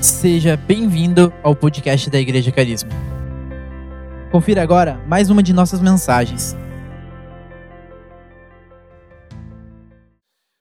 [0.00, 2.88] Seja bem-vindo ao podcast da Igreja Carisma.
[4.30, 6.54] Confira agora mais uma de nossas mensagens.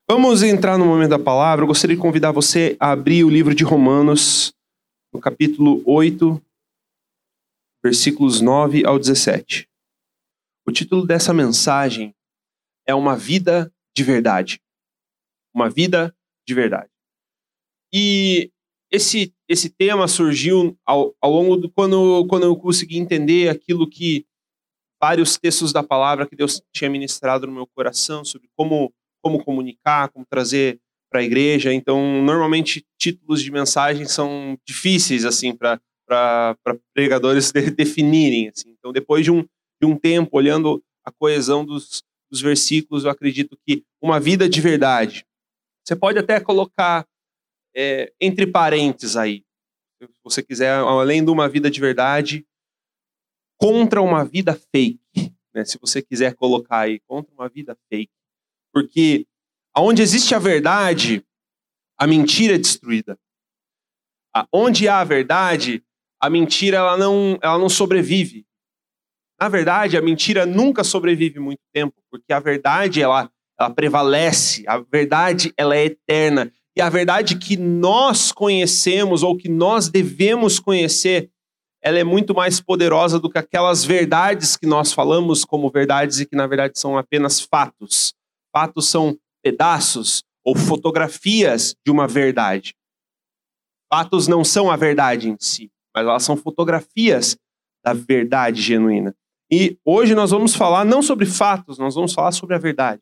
[0.10, 1.64] Vamos entrar no momento da palavra.
[1.64, 4.56] Eu gostaria de convidar você a abrir o livro de Romanos,
[5.14, 6.42] no capítulo 8,
[7.84, 9.70] versículos 9 ao 17.
[10.68, 12.12] O título dessa mensagem
[12.88, 14.60] é Uma Vida de Verdade.
[15.54, 16.12] Uma Vida
[16.48, 16.90] de Verdade.
[17.94, 18.52] E
[18.92, 24.26] esse, esse tema surgiu ao, ao longo do quando, quando eu consegui entender aquilo que
[25.02, 30.10] vários textos da palavra que Deus tinha ministrado no meu coração sobre como como comunicar,
[30.10, 30.80] como trazer
[31.12, 31.74] para a igreja.
[31.74, 36.58] Então, normalmente títulos de mensagem são difíceis assim para
[36.94, 38.50] pregadores de, definirem.
[38.50, 38.76] Assim.
[38.78, 43.58] Então, depois de um, de um tempo olhando a coesão dos, dos versículos, eu acredito
[43.66, 45.26] que uma vida de verdade.
[45.86, 47.06] Você pode até colocar
[47.78, 49.46] é, entre parênteses aí,
[50.02, 52.44] se você quiser, além de uma vida de verdade,
[53.56, 55.00] contra uma vida fake.
[55.54, 55.64] Né?
[55.64, 58.12] Se você quiser colocar aí, contra uma vida fake.
[58.74, 59.28] Porque
[59.76, 61.24] onde existe a verdade,
[62.00, 63.18] a mentira é destruída.
[64.52, 65.84] Onde há a verdade,
[66.20, 68.46] a mentira ela não, ela não sobrevive.
[69.40, 74.80] Na verdade, a mentira nunca sobrevive muito tempo, porque a verdade ela, ela prevalece, a
[74.80, 76.52] verdade ela é eterna.
[76.78, 81.32] E a verdade que nós conhecemos ou que nós devemos conhecer,
[81.82, 86.28] ela é muito mais poderosa do que aquelas verdades que nós falamos como verdades e
[86.28, 88.14] que na verdade são apenas fatos.
[88.56, 92.76] Fatos são pedaços ou fotografias de uma verdade.
[93.92, 97.36] Fatos não são a verdade em si, mas elas são fotografias
[97.84, 99.16] da verdade genuína.
[99.52, 103.02] E hoje nós vamos falar não sobre fatos, nós vamos falar sobre a verdade,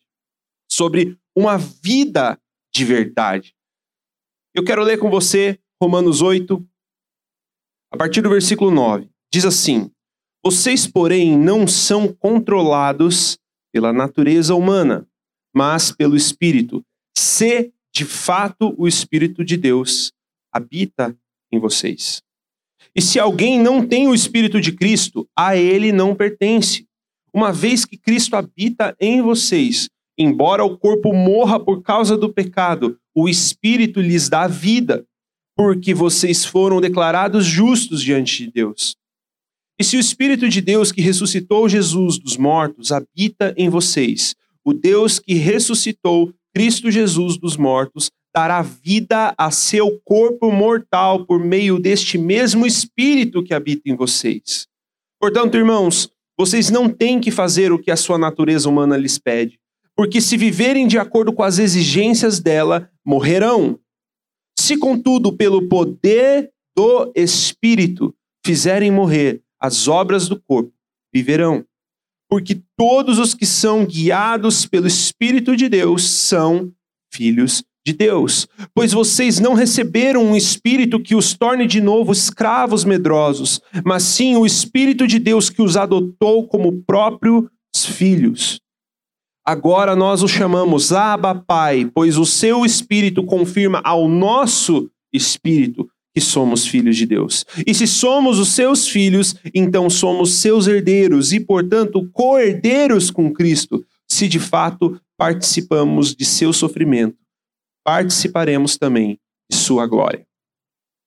[0.71, 2.39] sobre uma vida
[2.73, 3.54] de verdade.
[4.55, 6.65] Eu quero ler com você Romanos 8,
[7.91, 9.09] a partir do versículo 9.
[9.31, 9.91] Diz assim:
[10.43, 13.37] Vocês, porém, não são controlados
[13.73, 15.07] pela natureza humana
[15.55, 16.83] mas pelo Espírito.
[17.17, 20.11] Se de fato o Espírito de Deus
[20.51, 21.17] habita
[21.49, 22.21] em vocês.
[22.93, 26.85] E se alguém não tem o Espírito de Cristo, a ele não pertence.
[27.33, 32.99] Uma vez que Cristo habita em vocês, embora o corpo morra por causa do pecado,
[33.15, 35.05] o Espírito lhes dá vida,
[35.55, 38.97] porque vocês foram declarados justos diante de Deus.
[39.79, 44.73] E se o Espírito de Deus que ressuscitou Jesus dos mortos habita em vocês, o
[44.73, 51.79] Deus que ressuscitou Cristo Jesus dos mortos dará vida a seu corpo mortal por meio
[51.79, 54.67] deste mesmo Espírito que habita em vocês.
[55.19, 59.57] Portanto, irmãos, vocês não têm que fazer o que a sua natureza humana lhes pede,
[59.95, 63.79] porque se viverem de acordo com as exigências dela, morrerão.
[64.59, 70.73] Se, contudo, pelo poder do Espírito fizerem morrer as obras do corpo,
[71.13, 71.65] viverão
[72.29, 76.71] porque todos os que são guiados pelo Espírito de Deus são
[77.13, 78.47] filhos de Deus.
[78.73, 84.35] Pois vocês não receberam um espírito que os torne de novo escravos medrosos, mas sim
[84.35, 87.45] o Espírito de Deus que os adotou como próprios
[87.75, 88.59] filhos.
[89.45, 96.21] Agora nós o chamamos Abba Pai, pois o seu Espírito confirma ao nosso Espírito que
[96.21, 97.45] somos filhos de Deus.
[97.67, 103.85] E se somos os seus filhos, então somos seus herdeiros e, portanto, co-herdeiros com Cristo.
[104.09, 107.17] Se de fato participamos de seu sofrimento,
[107.83, 109.19] participaremos também
[109.51, 110.25] de sua glória.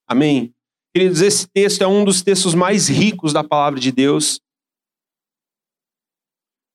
[0.06, 0.52] Amém?
[0.94, 4.40] Queridos, esse texto é um dos textos mais ricos da palavra de Deus.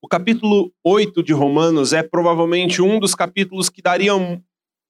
[0.03, 4.44] O capítulo 8 de Romanos é provavelmente um dos capítulos que dariam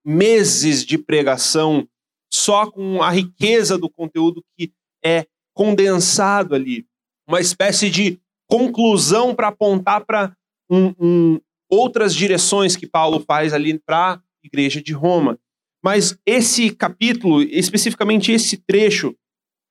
[0.04, 1.88] meses de pregação
[2.34, 4.74] só com a riqueza do conteúdo que
[5.06, 6.88] é condensado ali.
[7.28, 8.20] Uma espécie de
[8.50, 10.36] conclusão para apontar para
[10.68, 15.38] um, um, outras direções que Paulo faz ali para a igreja de Roma.
[15.86, 19.16] Mas esse capítulo, especificamente esse trecho,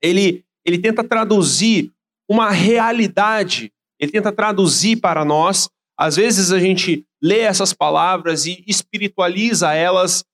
[0.00, 1.90] ele, ele tenta traduzir
[2.31, 3.72] uma realidade,
[4.02, 5.70] ele tenta traduzir para nós.
[5.96, 10.25] Às vezes a gente lê essas palavras e espiritualiza elas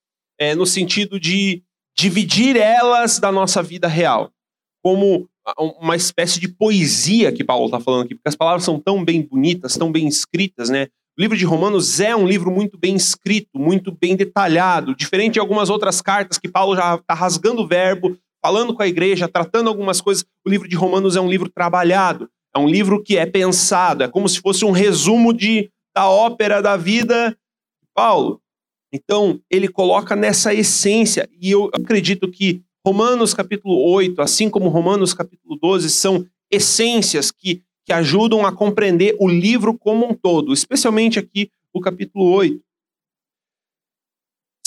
[0.40, 1.62] é, no sentido de
[1.96, 4.30] dividir elas da nossa vida real,
[4.82, 5.28] como
[5.78, 9.20] uma espécie de poesia que Paulo está falando aqui, porque as palavras são tão bem
[9.20, 10.86] bonitas, tão bem escritas, né?
[11.18, 15.40] O livro de Romanos é um livro muito bem escrito, muito bem detalhado, diferente de
[15.40, 19.68] algumas outras cartas que Paulo já está rasgando o verbo, falando com a igreja, tratando
[19.68, 20.24] algumas coisas.
[20.46, 24.08] O livro de Romanos é um livro trabalhado, é um livro que é pensado, é
[24.08, 28.40] como se fosse um resumo de, da ópera da vida de Paulo.
[28.92, 35.14] Então, ele coloca nessa essência, e eu acredito que Romanos capítulo 8, assim como Romanos
[35.14, 41.18] capítulo 12, são essências que, que ajudam a compreender o livro como um todo, especialmente
[41.18, 42.60] aqui o capítulo 8.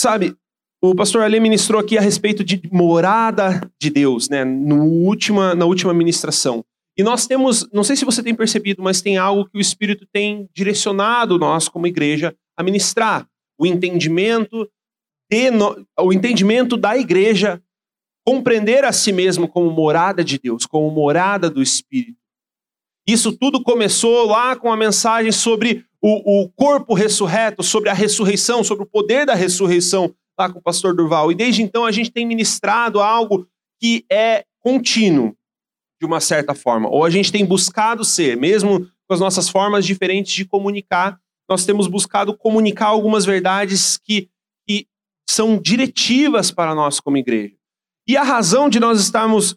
[0.00, 0.36] Sabe,
[0.80, 5.64] o pastor Ali ministrou aqui a respeito de morada de Deus, né, no última, na
[5.64, 6.64] última ministração.
[6.96, 10.06] E nós temos, não sei se você tem percebido, mas tem algo que o Espírito
[10.12, 13.26] tem direcionado nós como igreja a ministrar.
[13.58, 14.68] O entendimento,
[15.98, 17.62] o entendimento da igreja
[18.24, 22.18] compreender a si mesmo como morada de Deus, como morada do Espírito.
[23.06, 28.62] Isso tudo começou lá com a mensagem sobre o, o, corpo ressurreto, sobre a ressurreição,
[28.62, 31.32] sobre o poder da ressurreição, lá com o pastor Durval.
[31.32, 33.46] E desde então a gente tem ministrado algo
[33.80, 35.36] que é contínuo,
[36.02, 36.88] de uma certa forma.
[36.88, 41.16] Ou a gente tem buscado ser, mesmo com as nossas formas diferentes de comunicar,
[41.48, 44.28] nós temos buscado comunicar algumas verdades que,
[44.66, 44.88] que
[45.30, 47.54] são diretivas para nós como igreja.
[48.08, 49.56] E a razão de nós estarmos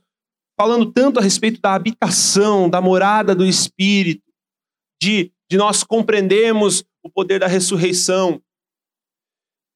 [0.55, 4.31] falando tanto a respeito da habitação, da morada do Espírito,
[5.01, 8.39] de, de nós compreendermos o poder da ressurreição.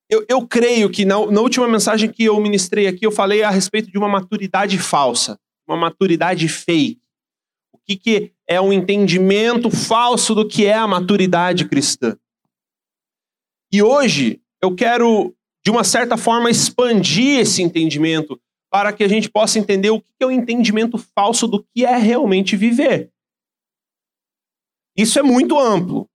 [0.08, 3.50] Eu, eu creio que na, na última mensagem que eu ministrei aqui, eu falei a
[3.50, 5.40] respeito de uma maturidade falsa,
[5.70, 7.00] uma maturidade fake.
[7.74, 12.18] O que, que é um entendimento falso do que é a maturidade cristã.
[13.72, 19.30] E hoje eu quero, de uma certa forma, expandir esse entendimento para que a gente
[19.30, 23.12] possa entender o que é o entendimento falso do que é realmente viver.
[24.98, 26.10] Isso é muito amplo,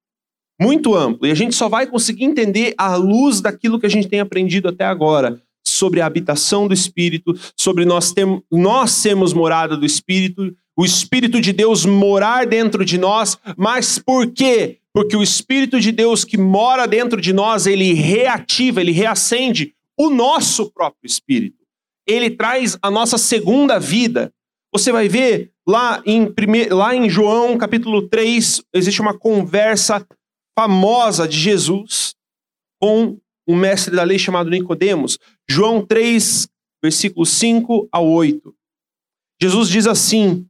[0.61, 4.09] muito amplo, e a gente só vai conseguir entender à luz daquilo que a gente
[4.09, 5.41] tem aprendido até agora
[5.75, 11.41] sobre a habitação do Espírito, sobre nós, tem, nós sermos morada do Espírito, o Espírito
[11.41, 14.79] de Deus morar dentro de nós, mas por quê?
[14.93, 20.11] Porque o Espírito de Deus que mora dentro de nós, ele reativa, ele reacende o
[20.11, 21.65] nosso próprio Espírito
[22.07, 24.33] ele traz a nossa segunda vida.
[24.73, 26.67] Você vai ver lá em, prime...
[26.67, 30.07] lá em João capítulo 3, existe uma conversa
[30.59, 32.15] famosa de Jesus
[32.81, 35.19] com um mestre da lei chamado Nicodemos.
[35.49, 36.49] João 3,
[36.83, 38.55] versículos 5 a 8.
[39.41, 40.47] Jesus diz assim: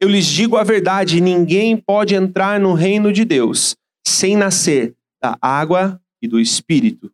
[0.00, 3.76] Eu lhes digo a verdade, ninguém pode entrar no reino de Deus
[4.06, 7.10] sem nascer da água e do espírito.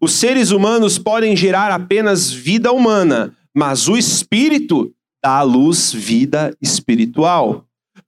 [0.00, 6.56] Os seres humanos podem gerar apenas vida humana, mas o espírito dá à luz vida
[6.60, 7.66] espiritual.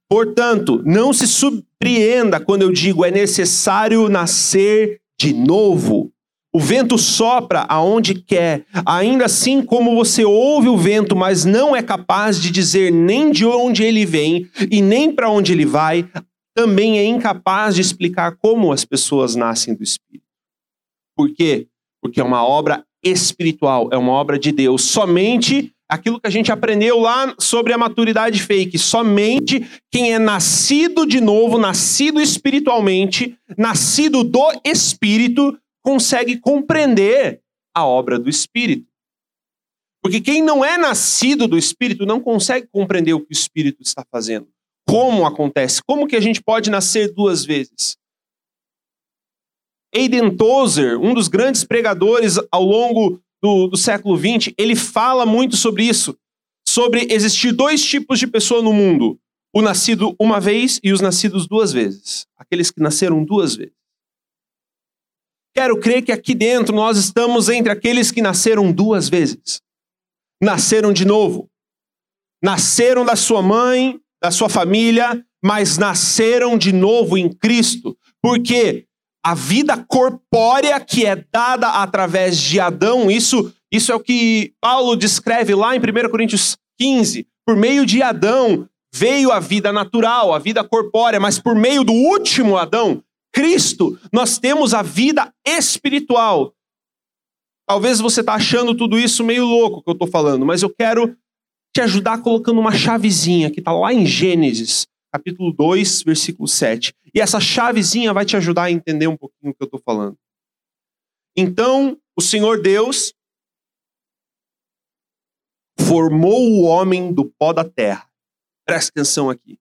[0.09, 6.12] Portanto, não se surpreenda quando eu digo é necessário nascer de novo.
[6.55, 11.81] O vento sopra aonde quer, ainda assim como você ouve o vento, mas não é
[11.81, 16.07] capaz de dizer nem de onde ele vem e nem para onde ele vai,
[16.55, 20.23] também é incapaz de explicar como as pessoas nascem do Espírito.
[21.15, 21.67] Por quê?
[22.03, 24.83] porque é uma obra espiritual, é uma obra de Deus.
[24.83, 31.05] Somente aquilo que a gente aprendeu lá sobre a maturidade fake, somente quem é nascido
[31.05, 37.41] de novo, nascido espiritualmente, nascido do Espírito, consegue compreender
[37.75, 38.87] a obra do Espírito.
[40.01, 44.05] Porque quem não é nascido do Espírito não consegue compreender o que o Espírito está
[44.11, 44.47] fazendo.
[44.87, 45.81] Como acontece?
[45.85, 47.97] Como que a gente pode nascer duas vezes?
[49.95, 55.55] Aiden Tozer, um dos grandes pregadores ao longo do, do século XX, ele fala muito
[55.55, 56.17] sobre isso,
[56.67, 59.19] sobre existir dois tipos de pessoa no mundo:
[59.53, 63.82] o nascido uma vez e os nascidos duas vezes, aqueles que nasceram duas vezes.
[65.55, 69.61] Quero crer que aqui dentro nós estamos entre aqueles que nasceram duas vezes.
[70.41, 71.47] Nasceram de novo.
[72.43, 77.95] Nasceram da sua mãe, da sua família, mas nasceram de novo em Cristo.
[78.21, 78.85] Porque
[79.23, 84.95] a vida corpórea que é dada através de Adão, isso, isso é o que Paulo
[84.95, 87.27] descreve lá em 1 Coríntios 15.
[87.45, 91.93] Por meio de Adão veio a vida natural, a vida corpórea, mas por meio do
[91.93, 96.53] último Adão, Cristo, nós temos a vida espiritual.
[97.67, 101.17] Talvez você está achando tudo isso meio louco que eu estou falando, mas eu quero
[101.73, 106.93] te ajudar colocando uma chavezinha que está lá em Gênesis, capítulo 2, versículo 7.
[107.13, 110.17] E essa chavezinha vai te ajudar a entender um pouquinho o que eu estou falando.
[111.35, 113.13] Então, o Senhor Deus
[115.79, 118.07] formou o homem do pó da terra.
[118.65, 119.57] Presta atenção aqui.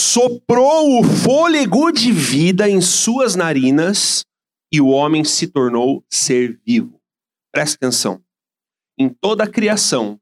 [0.00, 4.24] Soprou o fôlego de vida em suas narinas
[4.72, 7.02] e o homem se tornou ser vivo.
[7.52, 8.22] Presta atenção.
[8.96, 10.20] Em toda a criação,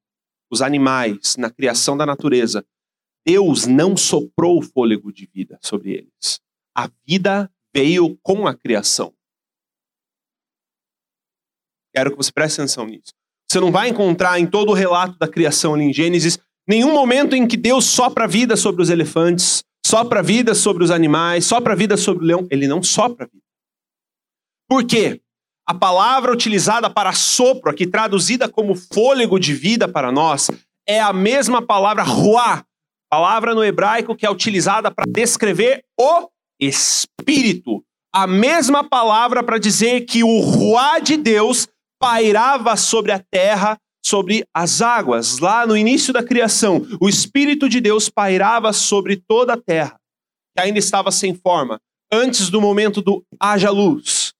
[0.50, 2.66] os animais, na criação da natureza,
[3.26, 6.40] Deus não soprou o fôlego de vida sobre eles.
[6.74, 9.12] A vida veio com a criação.
[11.94, 13.12] Quero que você preste atenção nisso.
[13.46, 17.36] Você não vai encontrar em todo o relato da criação ali em Gênesis nenhum momento
[17.36, 21.96] em que Deus sopra vida sobre os elefantes, sopra vida sobre os animais, sopra vida
[21.96, 22.46] sobre o leão.
[22.50, 23.44] Ele não sopra vida.
[24.68, 25.20] Por quê?
[25.64, 30.50] A palavra utilizada para sopro, aqui traduzida como fôlego de vida para nós,
[30.86, 32.64] é a mesma palavra ruá,
[33.08, 36.28] palavra no hebraico que é utilizada para descrever o
[36.60, 37.84] espírito.
[38.12, 41.68] A mesma palavra para dizer que o ruá de Deus
[42.00, 45.40] pairava sobre a terra, sobre as águas.
[45.40, 50.00] Lá no início da criação, o espírito de Deus pairava sobre toda a terra,
[50.56, 51.80] que ainda estava sem forma,
[52.12, 54.32] antes do momento do haja luz.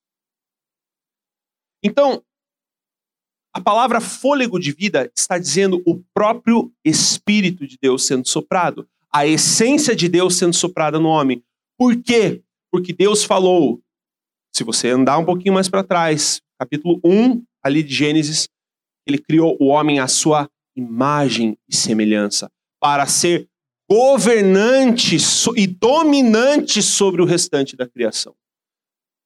[1.83, 2.23] Então,
[3.53, 9.27] a palavra fôlego de vida está dizendo o próprio Espírito de Deus sendo soprado, a
[9.27, 11.43] essência de Deus sendo soprada no homem.
[11.77, 12.41] Por quê?
[12.71, 13.81] Porque Deus falou,
[14.55, 18.47] se você andar um pouquinho mais para trás, capítulo 1 ali de Gênesis,
[19.07, 23.47] ele criou o homem à sua imagem e semelhança, para ser
[23.89, 25.17] governante
[25.55, 28.35] e dominante sobre o restante da criação.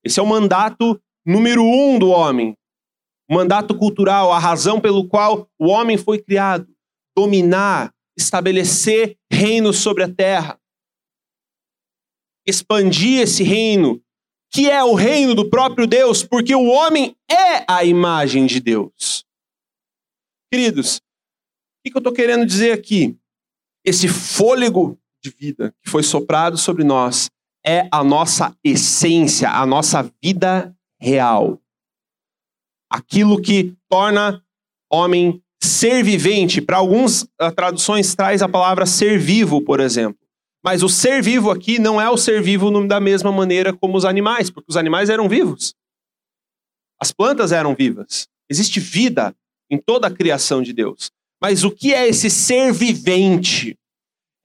[0.03, 2.55] Esse é o mandato número um do homem
[3.31, 6.67] mandato cultural, a razão pelo qual o homem foi criado,
[7.15, 10.59] dominar, estabelecer reino sobre a terra,
[12.45, 14.01] expandir esse reino,
[14.51, 19.23] que é o reino do próprio Deus, porque o homem é a imagem de Deus.
[20.51, 23.17] Queridos, o que eu estou querendo dizer aqui?
[23.85, 27.29] Esse fôlego de vida que foi soprado sobre nós
[27.65, 31.61] é a nossa essência, a nossa vida real
[32.91, 34.43] aquilo que torna
[34.91, 36.61] homem ser vivente.
[36.61, 40.19] Para algumas traduções traz a palavra ser vivo, por exemplo.
[40.63, 44.03] Mas o ser vivo aqui não é o ser vivo da mesma maneira como os
[44.03, 45.73] animais, porque os animais eram vivos.
[46.99, 48.27] As plantas eram vivas.
[48.49, 49.33] Existe vida
[49.71, 51.09] em toda a criação de Deus.
[51.41, 53.75] Mas o que é esse ser vivente?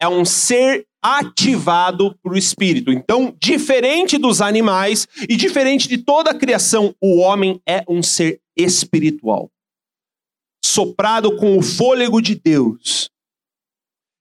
[0.00, 2.90] É um ser ativado por o espírito.
[2.90, 8.40] Então, diferente dos animais e diferente de toda a criação, o homem é um ser
[8.56, 9.50] espiritual.
[10.64, 13.10] Soprado com o fôlego de Deus.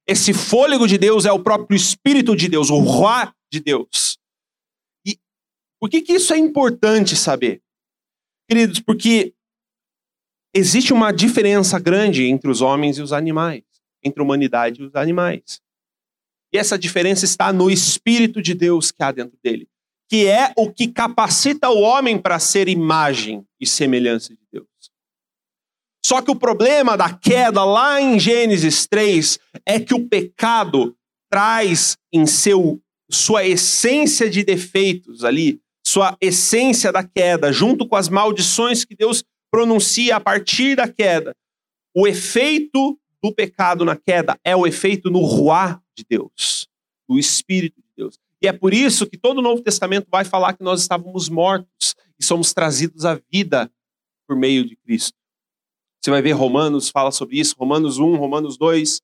[0.08, 4.18] Esse fôlego de Deus é o próprio espírito de Deus, o Ruá de Deus.
[5.06, 5.18] E
[5.80, 7.62] por que, que isso é importante saber?
[8.48, 9.34] Queridos, porque
[10.56, 13.64] existe uma diferença grande entre os homens e os animais,
[14.02, 15.62] entre a humanidade e os animais.
[16.54, 19.68] E essa diferença está no Espírito de Deus que há dentro dele,
[20.10, 24.66] que é o que capacita o homem para ser imagem e semelhança de Deus.
[26.06, 30.96] Só que o problema da queda lá em Gênesis 3 é que o pecado
[31.30, 32.82] traz em seu
[33.12, 39.24] sua essência de defeitos ali, sua essência da queda, junto com as maldições que Deus
[39.56, 41.34] pronuncia a partir da queda.
[41.96, 46.68] O efeito do pecado na queda é o efeito no ruá de Deus,
[47.08, 48.20] do Espírito de Deus.
[48.42, 51.96] E é por isso que todo o Novo Testamento vai falar que nós estávamos mortos
[52.20, 53.72] e somos trazidos à vida
[54.28, 55.18] por meio de Cristo.
[56.04, 59.02] Você vai ver Romanos fala sobre isso, Romanos 1, Romanos 2.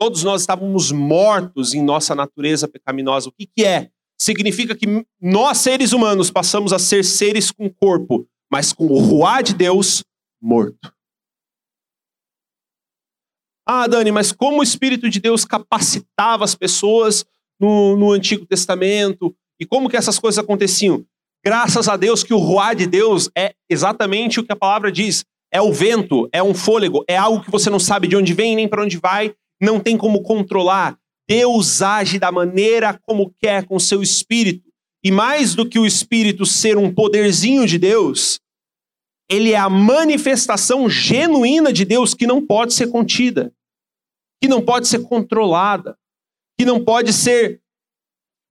[0.00, 3.28] Todos nós estávamos mortos em nossa natureza pecaminosa.
[3.28, 3.88] O que, que é?
[4.20, 9.40] Significa que nós, seres humanos, passamos a ser seres com corpo, mas com o ruá
[9.40, 10.04] de Deus
[10.40, 10.92] morto.
[13.66, 17.24] Ah, Dani, mas como o Espírito de Deus capacitava as pessoas
[17.58, 21.02] no, no Antigo Testamento e como que essas coisas aconteciam?
[21.42, 25.24] Graças a Deus que o ruá de Deus é exatamente o que a palavra diz.
[25.50, 28.54] É o vento, é um fôlego, é algo que você não sabe de onde vem
[28.54, 30.98] nem para onde vai, não tem como controlar.
[31.26, 34.71] Deus age da maneira como quer com seu espírito.
[35.04, 38.38] E mais do que o espírito ser um poderzinho de Deus,
[39.28, 43.52] ele é a manifestação genuína de Deus que não pode ser contida,
[44.40, 45.96] que não pode ser controlada,
[46.58, 47.60] que não pode ser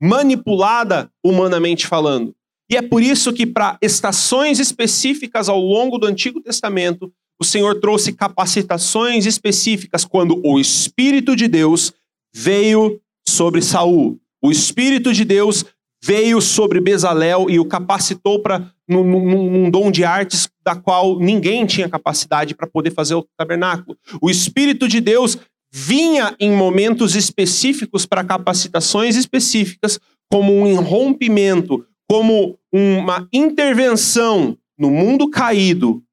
[0.02, 2.36] manipulada humanamente falando.
[2.70, 7.80] E é por isso que, para estações específicas ao longo do Antigo Testamento, o Senhor
[7.80, 11.94] trouxe capacitações específicas quando o Espírito de Deus
[12.34, 14.20] veio sobre Saul.
[14.42, 15.66] O Espírito de Deus
[16.04, 21.66] veio sobre Bezalel e o capacitou para num, num, dom de artes da qual ninguém
[21.66, 23.98] tinha capacidade para poder fazer o tabernáculo.
[24.22, 25.38] O Espírito de Deus
[25.72, 35.30] vinha em momentos específicos para capacitações específicas, como um rompimento, como uma intervenção no mundo
[35.30, 36.04] caído.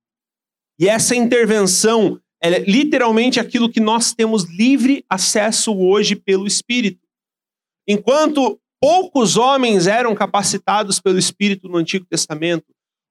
[0.79, 7.07] E essa intervenção é literalmente aquilo que nós temos livre acesso hoje pelo Espírito.
[7.89, 12.65] Enquanto poucos homens eram capacitados pelo Espírito no Antigo Testamento.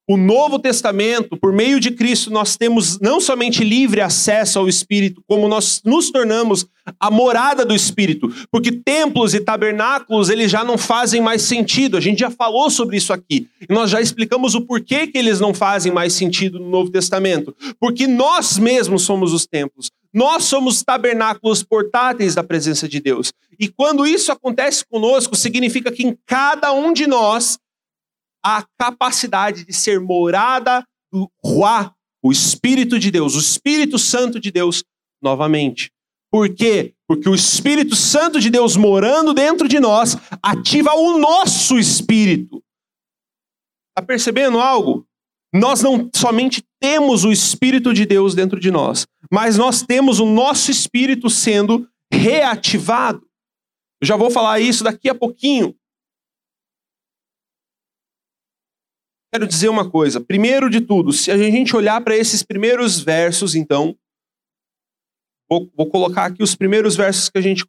[0.10, 5.22] o Novo Testamento, por meio de Cristo, nós temos não somente livre acesso ao Espírito,
[5.28, 6.66] como nós nos tornamos
[6.98, 11.98] a morada do Espírito, porque templos e tabernáculos eles já não fazem mais sentido.
[11.98, 13.50] A gente já falou sobre isso aqui.
[13.70, 17.54] E nós já explicamos o porquê que eles não fazem mais sentido no Novo Testamento.
[17.78, 19.92] Porque nós mesmos somos os templos.
[20.18, 23.32] Nós somos tabernáculos portáteis da presença de Deus.
[23.60, 27.60] E quando isso acontece conosco, significa que em cada um de nós
[28.44, 30.84] a capacidade de ser morada
[31.14, 34.84] do Ruá, o Espírito de Deus, o Espírito Santo de Deus,
[35.22, 35.92] novamente.
[36.32, 36.96] Por quê?
[37.08, 42.64] Porque o Espírito Santo de Deus morando dentro de nós ativa o nosso espírito.
[43.92, 45.06] Está percebendo algo?
[45.54, 50.25] Nós não somente temos o Espírito de Deus dentro de nós, mas nós temos o
[50.25, 53.27] nosso espírito sendo reativado.
[54.01, 55.75] Eu já vou falar isso daqui a pouquinho.
[59.38, 60.19] quero dizer uma coisa.
[60.19, 63.96] Primeiro de tudo, se a gente olhar para esses primeiros versos, então,
[65.50, 67.63] vou, vou, colocar aqui os primeiros versos que a gente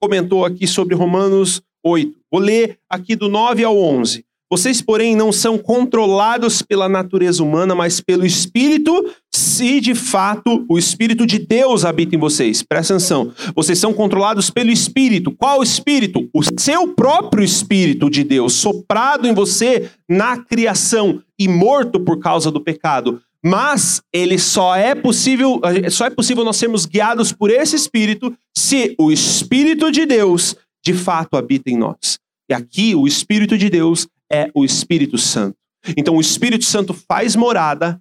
[0.00, 2.20] comentou aqui sobre Romanos 8.
[2.30, 4.26] Vou ler aqui do 9 ao 11.
[4.50, 10.76] Vocês, porém, não são controlados pela natureza humana, mas pelo Espírito, se de fato o
[10.76, 12.60] Espírito de Deus habita em vocês.
[12.60, 13.32] Presta atenção.
[13.54, 15.30] Vocês são controlados pelo Espírito.
[15.30, 16.28] Qual Espírito?
[16.34, 22.50] O seu próprio Espírito de Deus, soprado em você na criação e morto por causa
[22.50, 23.22] do pecado.
[23.44, 28.96] Mas ele só é possível, só é possível nós sermos guiados por esse Espírito se
[28.98, 32.18] o Espírito de Deus de fato habita em nós.
[32.50, 35.56] E aqui o Espírito de Deus é o Espírito Santo.
[35.96, 38.00] Então o Espírito Santo faz morada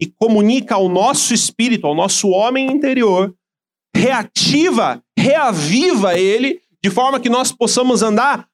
[0.00, 3.34] e comunica ao nosso espírito, ao nosso homem interior,
[3.94, 8.48] reativa, reaviva ele, de forma que nós possamos andar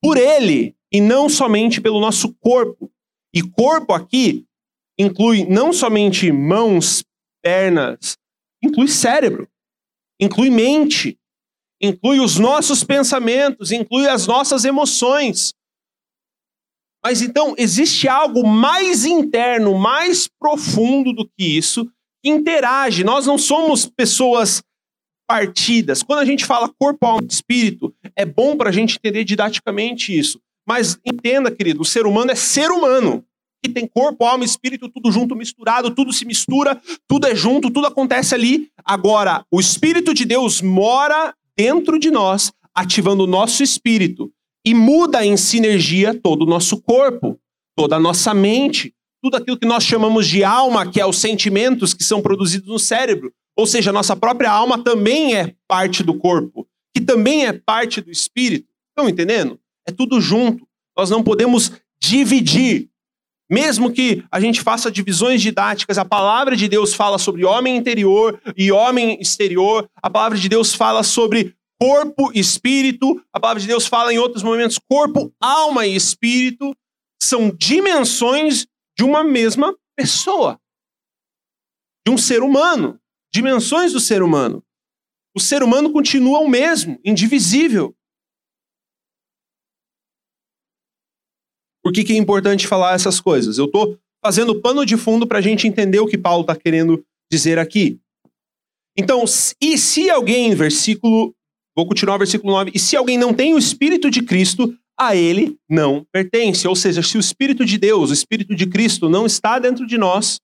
[0.00, 2.90] por ele e não somente pelo nosso corpo.
[3.34, 4.46] E corpo aqui
[4.98, 7.04] inclui não somente mãos,
[7.42, 8.16] pernas,
[8.62, 9.48] inclui cérebro,
[10.20, 11.18] inclui mente,
[11.82, 15.52] inclui os nossos pensamentos, inclui as nossas emoções.
[17.06, 21.88] Mas então existe algo mais interno, mais profundo do que isso,
[22.20, 23.04] que interage.
[23.04, 24.60] Nós não somos pessoas
[25.24, 26.02] partidas.
[26.02, 30.18] Quando a gente fala corpo, alma e espírito, é bom para a gente entender didaticamente
[30.18, 30.40] isso.
[30.68, 33.24] Mas entenda, querido, o ser humano é ser humano.
[33.62, 37.70] Que tem corpo, alma e espírito, tudo junto, misturado, tudo se mistura, tudo é junto,
[37.70, 38.68] tudo acontece ali.
[38.84, 44.32] Agora, o Espírito de Deus mora dentro de nós, ativando o nosso espírito
[44.66, 47.38] e muda em sinergia todo o nosso corpo,
[47.76, 51.94] toda a nossa mente, tudo aquilo que nós chamamos de alma, que é os sentimentos
[51.94, 53.32] que são produzidos no cérebro.
[53.56, 58.00] Ou seja, a nossa própria alma também é parte do corpo, que também é parte
[58.00, 58.66] do espírito.
[58.90, 59.58] Estão entendendo?
[59.86, 60.66] É tudo junto.
[60.98, 61.70] Nós não podemos
[62.02, 62.88] dividir.
[63.48, 68.40] Mesmo que a gente faça divisões didáticas, a palavra de Deus fala sobre homem interior
[68.56, 73.22] e homem exterior, a palavra de Deus fala sobre corpo, espírito.
[73.32, 76.76] A palavra de Deus fala em outros momentos corpo, alma e espírito
[77.20, 80.60] são dimensões de uma mesma pessoa,
[82.06, 83.00] de um ser humano,
[83.32, 84.62] dimensões do ser humano.
[85.36, 87.94] O ser humano continua o mesmo, indivisível.
[91.82, 93.58] Por que, que é importante falar essas coisas?
[93.58, 97.04] Eu estou fazendo pano de fundo para a gente entender o que Paulo está querendo
[97.30, 98.00] dizer aqui.
[98.96, 99.24] Então,
[99.60, 101.35] e se alguém, versículo
[101.76, 102.72] Vou continuar o versículo 9.
[102.74, 106.66] E se alguém não tem o Espírito de Cristo, a ele não pertence.
[106.66, 109.98] Ou seja, se o Espírito de Deus, o Espírito de Cristo, não está dentro de
[109.98, 110.40] nós,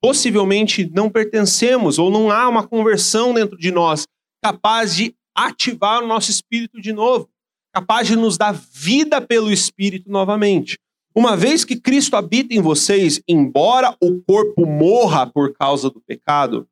[0.00, 4.06] possivelmente não pertencemos ou não há uma conversão dentro de nós
[4.42, 7.28] capaz de ativar o nosso espírito de novo,
[7.74, 10.78] capaz de nos dar vida pelo espírito novamente.
[11.14, 16.68] Uma vez que Cristo habita em vocês, embora o corpo morra por causa do pecado,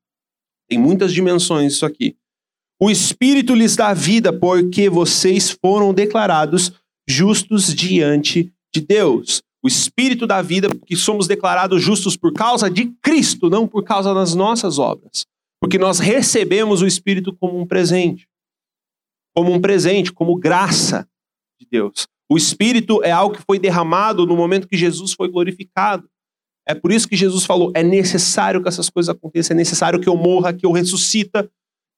[0.69, 2.17] tem muitas dimensões isso aqui.
[2.81, 6.73] O Espírito lhes dá vida porque vocês foram declarados
[7.09, 9.43] justos diante de Deus.
[9.63, 14.13] O Espírito dá vida porque somos declarados justos por causa de Cristo, não por causa
[14.13, 15.25] das nossas obras.
[15.61, 18.29] Porque nós recebemos o Espírito como um presente.
[19.35, 21.09] Como um presente, como graça
[21.59, 22.07] de Deus.
[22.31, 26.09] O Espírito é algo que foi derramado no momento que Jesus foi glorificado.
[26.67, 30.09] É por isso que Jesus falou: é necessário que essas coisas aconteçam, é necessário que
[30.09, 31.51] eu morra, que eu ressuscita,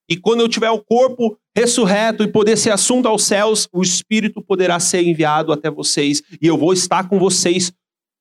[0.09, 4.40] e quando eu tiver o corpo ressurreto e poder ser assunto aos céus, o Espírito
[4.40, 6.23] poderá ser enviado até vocês.
[6.40, 7.73] E eu vou estar com vocês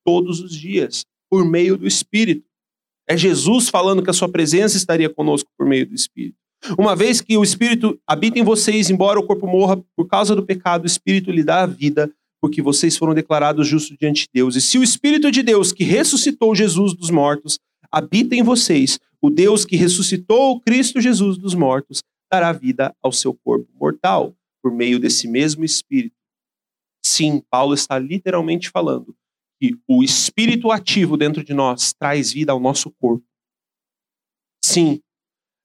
[0.03, 2.45] todos os dias, por meio do Espírito.
[3.07, 6.37] É Jesus falando que a sua presença estaria conosco por meio do Espírito.
[6.77, 10.43] Uma vez que o Espírito habita em vocês, embora o corpo morra por causa do
[10.43, 14.55] pecado, o Espírito lhe dá a vida, porque vocês foram declarados justos diante de Deus.
[14.55, 17.59] E se o Espírito de Deus que ressuscitou Jesus dos mortos
[17.91, 23.33] habita em vocês, o Deus que ressuscitou Cristo Jesus dos mortos dará vida ao seu
[23.33, 26.15] corpo mortal por meio desse mesmo Espírito.
[27.03, 29.15] Sim, Paulo está literalmente falando
[29.59, 33.25] que o Espírito ativo dentro de nós traz vida ao nosso corpo.
[34.63, 35.01] Sim,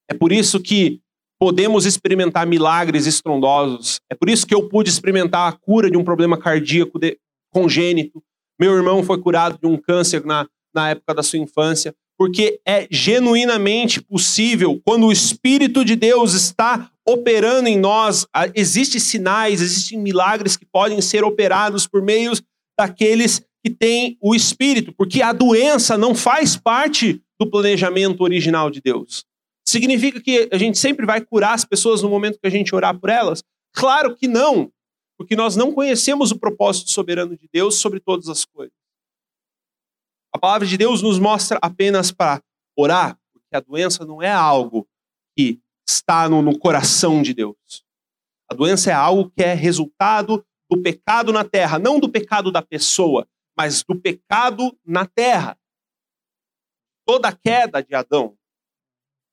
[0.09, 1.03] é por isso que
[1.39, 4.01] podemos experimentar milagres estrondosos.
[4.11, 7.19] É por isso que eu pude experimentar a cura de um problema cardíaco de,
[7.51, 8.23] congênito.
[8.59, 11.95] Meu irmão foi curado de um câncer na, na época da sua infância.
[12.21, 19.63] Porque é genuinamente possível, quando o Espírito de Deus está operando em nós, existem sinais,
[19.63, 22.33] existem milagres que podem ser operados por meio
[22.79, 28.83] daqueles que têm o Espírito, porque a doença não faz parte do planejamento original de
[28.83, 29.25] Deus.
[29.67, 33.01] Significa que a gente sempre vai curar as pessoas no momento que a gente orar
[33.01, 33.43] por elas?
[33.73, 34.71] Claro que não,
[35.17, 38.80] porque nós não conhecemos o propósito soberano de Deus sobre todas as coisas.
[40.33, 42.43] A palavra de Deus nos mostra apenas para
[42.77, 44.89] orar, porque a doença não é algo
[45.37, 47.85] que está no, no coração de Deus.
[48.51, 52.63] A doença é algo que é resultado do pecado na terra, não do pecado da
[52.63, 55.59] pessoa, mas do pecado na terra.
[57.07, 58.37] Toda a queda de Adão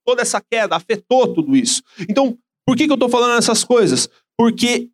[0.08, 1.84] toda essa queda afetou tudo isso.
[2.10, 4.10] Então, por que, que eu estou falando essas coisas?
[4.38, 4.90] Porque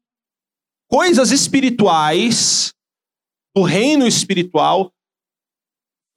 [0.89, 2.73] coisas espirituais,
[3.55, 4.91] do reino espiritual,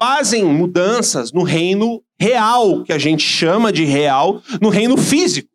[0.01, 5.51] fazem mudanças no reino real, que a gente chama de real, no reino físico.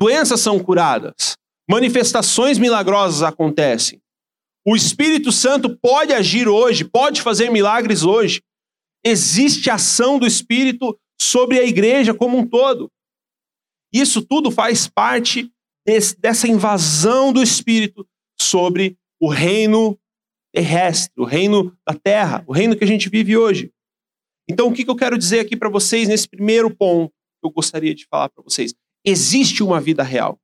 [0.00, 1.36] Doenças são curadas,
[1.68, 4.00] manifestações milagrosas acontecem.
[4.66, 8.42] O Espírito Santo pode agir hoje, pode fazer milagres hoje.
[9.04, 12.90] Existe ação do Espírito sobre a igreja como um todo.
[13.92, 15.50] Isso tudo faz parte
[15.86, 18.06] desse, dessa invasão do Espírito
[18.40, 19.98] sobre o reino
[20.58, 23.72] terrestre, o reino da terra, o reino que a gente vive hoje.
[24.50, 27.94] Então, o que eu quero dizer aqui para vocês nesse primeiro ponto que eu gostaria
[27.94, 28.74] de falar para vocês?
[29.04, 30.36] Existe uma vida real.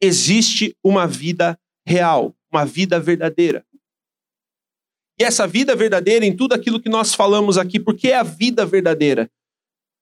[0.00, 3.62] Existe uma vida real, uma vida verdadeira.
[5.20, 8.64] E essa vida verdadeira em tudo aquilo que nós falamos aqui, porque é a vida
[8.64, 9.30] verdadeira?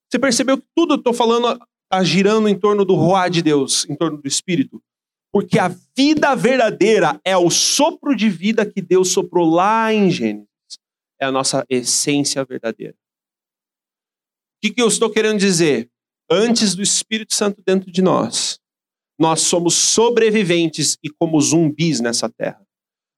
[0.09, 3.85] Você percebeu que tudo eu estou falando está girando em torno do Roá de Deus,
[3.91, 4.81] em torno do Espírito?
[5.33, 10.49] Porque a vida verdadeira é o sopro de vida que Deus soprou lá em Gênesis.
[11.21, 12.95] É a nossa essência verdadeira.
[14.57, 15.89] O que, que eu estou querendo dizer?
[16.31, 18.61] Antes do Espírito Santo dentro de nós,
[19.19, 22.67] nós somos sobreviventes e como zumbis nessa terra.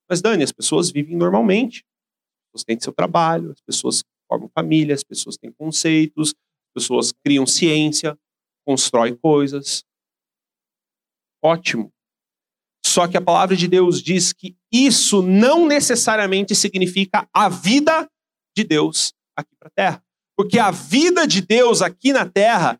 [0.09, 1.79] Mas, Dani, as pessoas vivem normalmente.
[1.79, 6.35] As pessoas têm seu trabalho, as pessoas formam família, as pessoas têm conceitos,
[6.75, 8.18] pessoas criam ciência,
[8.66, 9.85] constroem coisas.
[11.42, 11.92] Ótimo.
[12.92, 18.07] Só que a palavra de Deus diz que isso não necessariamente significa a vida
[18.55, 20.05] de Deus aqui para a terra.
[20.37, 22.78] Porque a vida de Deus aqui na terra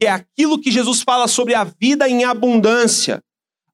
[0.00, 3.20] é aquilo que Jesus fala sobre a vida em abundância.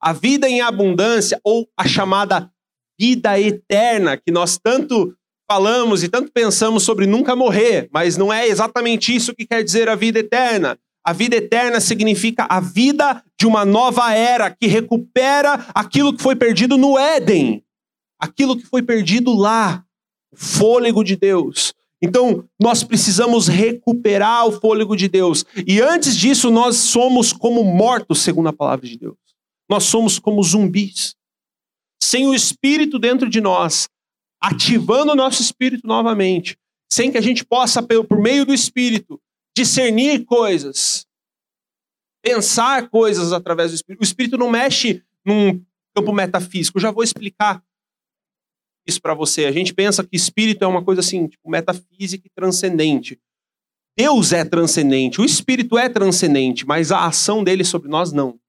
[0.01, 2.51] A vida em abundância, ou a chamada
[2.99, 5.15] vida eterna, que nós tanto
[5.49, 9.87] falamos e tanto pensamos sobre nunca morrer, mas não é exatamente isso que quer dizer
[9.87, 10.79] a vida eterna.
[11.03, 16.35] A vida eterna significa a vida de uma nova era que recupera aquilo que foi
[16.35, 17.63] perdido no Éden,
[18.19, 19.83] aquilo que foi perdido lá,
[20.31, 21.73] o fôlego de Deus.
[22.01, 25.45] Então, nós precisamos recuperar o fôlego de Deus.
[25.67, 29.17] E antes disso, nós somos como mortos, segundo a palavra de Deus.
[29.69, 31.15] Nós somos como zumbis.
[32.01, 33.89] Sem o Espírito dentro de nós,
[34.41, 36.57] ativando o nosso espírito novamente,
[36.91, 39.19] sem que a gente possa, por meio do espírito,
[39.59, 41.05] discernir coisas,
[42.23, 44.01] pensar coisas através do espírito.
[44.01, 45.61] O espírito não mexe num
[45.93, 46.77] campo metafísico.
[46.77, 47.61] Eu já vou explicar
[48.87, 49.45] isso para você.
[49.45, 53.19] A gente pensa que espírito é uma coisa assim, tipo metafísica e transcendente.
[53.97, 58.39] Deus é transcendente, o espírito é transcendente, mas a ação dele sobre nós não.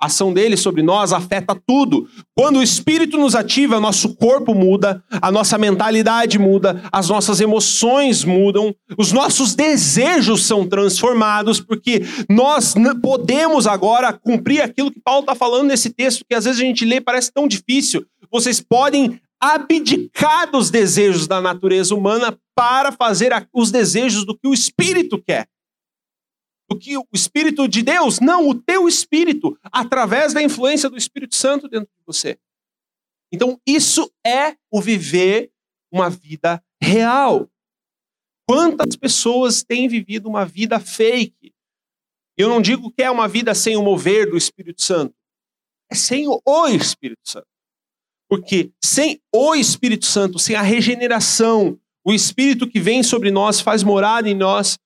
[0.00, 2.08] A ação dele sobre nós afeta tudo.
[2.36, 8.24] Quando o Espírito nos ativa, nosso corpo muda, a nossa mentalidade muda, as nossas emoções
[8.24, 15.34] mudam, os nossos desejos são transformados, porque nós podemos agora cumprir aquilo que Paulo está
[15.34, 18.06] falando nesse texto, que às vezes a gente lê e parece tão difícil.
[18.30, 24.54] Vocês podem abdicar dos desejos da natureza humana para fazer os desejos do que o
[24.54, 25.48] Espírito quer
[26.68, 28.20] do que o Espírito de Deus?
[28.20, 32.38] Não, o teu Espírito, através da influência do Espírito Santo dentro de você.
[33.32, 35.50] Então, isso é o viver
[35.90, 37.48] uma vida real.
[38.48, 41.52] Quantas pessoas têm vivido uma vida fake?
[42.36, 45.14] Eu não digo que é uma vida sem o mover do Espírito Santo.
[45.90, 47.48] É sem o Espírito Santo.
[48.28, 53.82] Porque sem o Espírito Santo, sem a regeneração, o Espírito que vem sobre nós, faz
[53.82, 54.78] morada em nós,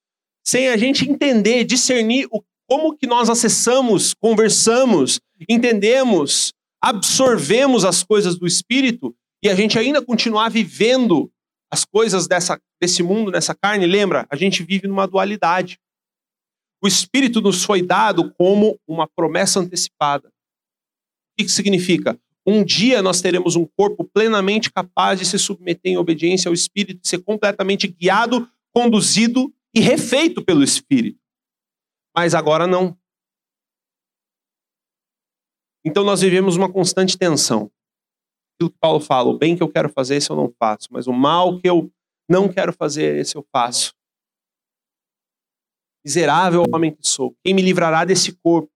[0.44, 8.36] sem a gente entender, discernir o, como que nós acessamos, conversamos, entendemos, absorvemos as coisas
[8.36, 11.30] do Espírito e a gente ainda continuar vivendo
[11.70, 14.26] as coisas dessa, desse mundo, nessa carne, lembra?
[14.30, 15.78] A gente vive numa dualidade.
[16.82, 20.28] O Espírito nos foi dado como uma promessa antecipada.
[20.28, 22.18] O que, que significa?
[22.46, 27.00] Um dia nós teremos um corpo plenamente capaz de se submeter em obediência ao Espírito,
[27.00, 31.20] de ser completamente guiado, conduzido e refeito pelo Espírito.
[32.14, 32.98] Mas agora não.
[35.84, 37.70] Então nós vivemos uma constante tensão.
[38.54, 41.06] Aquilo que Paulo fala, o bem que eu quero fazer, esse eu não faço, mas
[41.06, 41.90] o mal que eu
[42.28, 43.94] não quero fazer, esse eu faço.
[46.04, 48.70] Miserável homem que sou, quem me livrará desse corpo?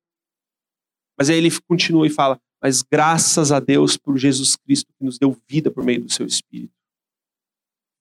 [1.18, 5.18] Mas aí ele continua e fala: Mas graças a Deus por Jesus Cristo que nos
[5.18, 6.74] deu vida por meio do seu Espírito.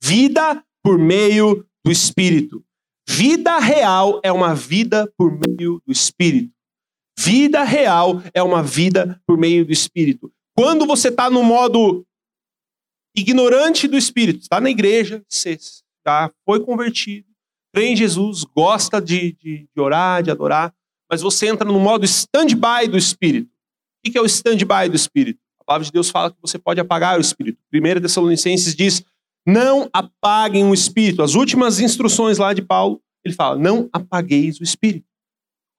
[0.03, 2.64] Vida por meio do Espírito.
[3.07, 6.51] Vida real é uma vida por meio do Espírito.
[7.17, 10.31] Vida real é uma vida por meio do Espírito.
[10.55, 12.05] Quando você está no modo
[13.15, 15.57] ignorante do Espírito, está na igreja, você
[16.05, 17.27] já foi convertido,
[17.73, 20.73] crê em Jesus, gosta de, de, de orar, de adorar,
[21.09, 23.49] mas você entra no modo stand-by do Espírito.
[24.05, 25.39] O que é o stand-by do Espírito?
[25.61, 27.59] A palavra de Deus fala que você pode apagar o Espírito.
[27.73, 29.03] 1 Tessalonicenses diz:
[29.45, 31.21] não apaguem o Espírito.
[31.21, 35.07] As últimas instruções lá de Paulo, ele fala: não apagueis o Espírito.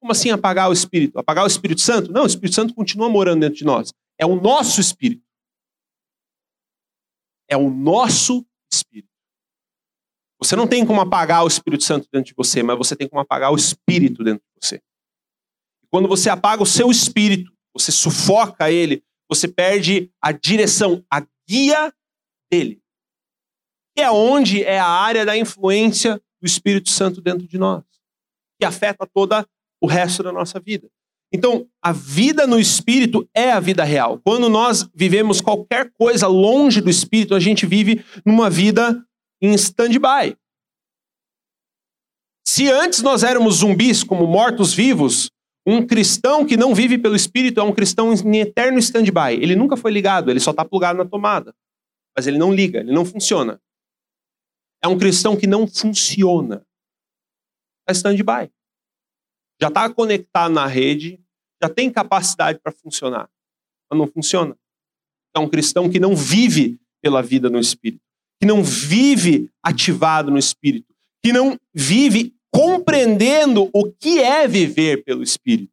[0.00, 1.18] Como assim apagar o Espírito?
[1.18, 2.12] Apagar o Espírito Santo?
[2.12, 3.92] Não, o Espírito Santo continua morando dentro de nós.
[4.18, 5.24] É o nosso Espírito.
[7.48, 9.10] É o nosso Espírito.
[10.38, 13.20] Você não tem como apagar o Espírito Santo dentro de você, mas você tem como
[13.20, 14.76] apagar o Espírito dentro de você.
[15.82, 21.26] E quando você apaga o seu Espírito, você sufoca ele, você perde a direção, a
[21.48, 21.92] guia
[22.50, 22.82] dele.
[23.96, 27.82] É onde é a área da influência do Espírito Santo dentro de nós,
[28.60, 29.46] que afeta toda
[29.80, 30.88] o resto da nossa vida.
[31.32, 34.20] Então, a vida no espírito é a vida real.
[34.24, 39.04] Quando nós vivemos qualquer coisa longe do espírito, a gente vive numa vida
[39.42, 40.36] em stand-by.
[42.46, 45.30] Se antes nós éramos zumbis, como mortos-vivos,
[45.66, 49.34] um cristão que não vive pelo espírito é um cristão em eterno stand-by.
[49.34, 51.52] Ele nunca foi ligado, ele só está plugado na tomada.
[52.16, 53.60] Mas ele não liga, ele não funciona.
[54.86, 56.64] É um cristão que não funciona.
[57.88, 58.50] É stand-by
[59.60, 61.20] já está conectado na rede,
[61.62, 63.28] já tem capacidade para funcionar,
[63.90, 64.56] mas não funciona.
[65.34, 68.02] É um cristão que não vive pela vida no Espírito,
[68.38, 75.22] que não vive ativado no Espírito, que não vive compreendendo o que é viver pelo
[75.22, 75.72] Espírito.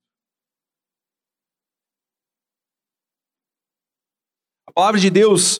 [4.66, 5.60] A palavra de Deus,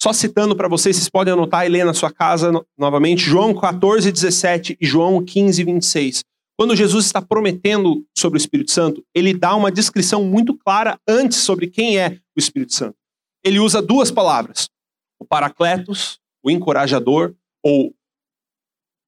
[0.00, 4.12] só citando para vocês, vocês podem anotar e ler na sua casa novamente, João 14,
[4.12, 6.24] 17 e João 15, 26.
[6.56, 11.38] Quando Jesus está prometendo sobre o Espírito Santo, ele dá uma descrição muito clara antes
[11.38, 12.96] sobre quem é o Espírito Santo.
[13.44, 14.68] Ele usa duas palavras:
[15.20, 17.94] o Paracletos, o encorajador, ou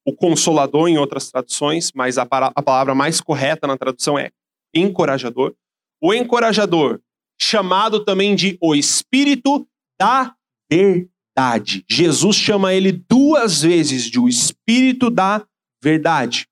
[0.05, 4.31] o consolador em outras traduções, mas a, a palavra mais correta na tradução é
[4.75, 5.55] encorajador.
[6.01, 7.01] O encorajador,
[7.41, 9.67] chamado também de o Espírito
[9.99, 10.35] da
[10.71, 11.85] Verdade.
[11.89, 15.45] Jesus chama ele duas vezes de o Espírito da
[15.83, 16.47] Verdade.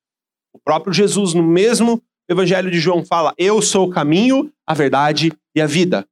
[0.52, 5.32] O próprio Jesus, no mesmo Evangelho de João, fala: Eu sou o caminho, a verdade
[5.54, 6.06] e a vida.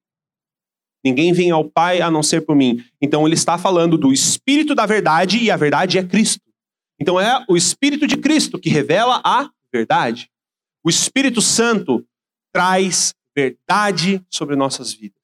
[1.05, 2.85] Ninguém vem ao Pai a não ser por mim.
[3.01, 6.43] Então ele está falando do Espírito da verdade e a verdade é Cristo.
[7.01, 10.31] Então é o Espírito de Cristo que revela a verdade.
[10.85, 12.05] O Espírito Santo
[12.53, 15.16] traz verdade sobre nossas vidas.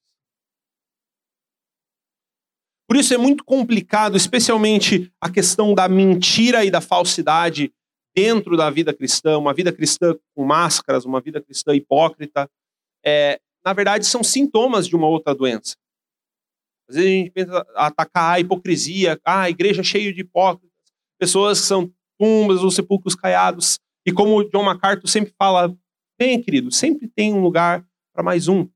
[2.92, 7.72] Por isso é muito complicado, especialmente a questão da mentira e da falsidade
[8.14, 12.50] dentro da vida cristã, uma vida cristã com máscaras, uma vida cristã hipócrita,
[13.02, 15.74] é, na verdade são sintomas de uma outra doença.
[16.87, 20.76] Às vezes a gente pensa atacar a hipocrisia, ah, a igreja cheia de hipócritas,
[21.18, 23.78] pessoas que são tumbas ou sepulcros caiados.
[24.05, 25.74] E como John MacArthur sempre fala,
[26.18, 28.68] bem, querido, sempre tem um lugar para mais um.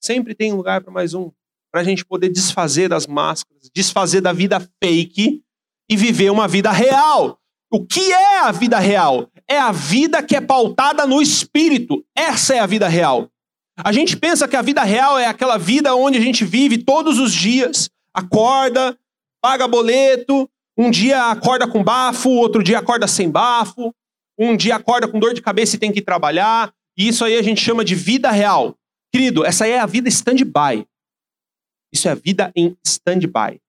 [0.00, 1.32] Sempre tem um lugar para mais um.
[1.74, 5.42] Para a gente poder desfazer das máscaras, desfazer da vida fake
[5.90, 7.36] e viver uma vida real.
[7.68, 9.28] O que é a vida real?
[9.50, 12.04] É a vida que é pautada no espírito.
[12.16, 13.28] Essa é a vida real.
[13.76, 17.18] A gente pensa que a vida real é aquela vida onde a gente vive todos
[17.18, 18.96] os dias, acorda,
[19.42, 23.92] paga boleto, um dia acorda com bafo, outro dia acorda sem bafo,
[24.38, 26.72] um dia acorda com dor de cabeça e tem que trabalhar.
[26.96, 28.76] E isso aí a gente chama de vida real.
[29.12, 30.86] Querido, essa aí é a vida stand-by.
[31.94, 33.60] Isso é vida em stand-by.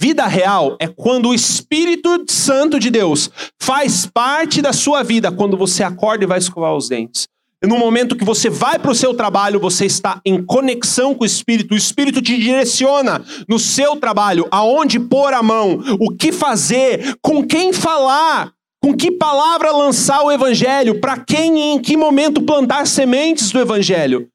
[0.00, 3.30] Vida real é quando o Espírito Santo de Deus
[3.62, 7.28] faz parte da sua vida quando você acorda e vai escovar os dentes.
[7.62, 11.22] E no momento que você vai para o seu trabalho, você está em conexão com
[11.22, 11.72] o Espírito.
[11.72, 17.46] O Espírito te direciona no seu trabalho, aonde pôr a mão, o que fazer, com
[17.46, 18.52] quem falar,
[18.82, 23.60] com que palavra lançar o Evangelho, para quem e em que momento plantar sementes do
[23.60, 24.28] Evangelho.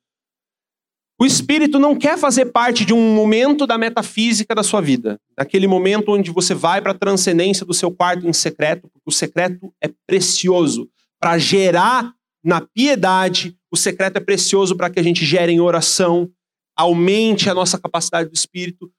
[1.22, 5.68] O espírito não quer fazer parte de um momento da metafísica da sua vida, daquele
[5.68, 9.74] momento onde você vai para a transcendência do seu quarto em secreto, porque o secreto
[9.84, 15.52] é precioso para gerar na piedade, o secreto é precioso para que a gente gere
[15.52, 16.32] em oração,
[16.74, 18.90] aumente a nossa capacidade do espírito,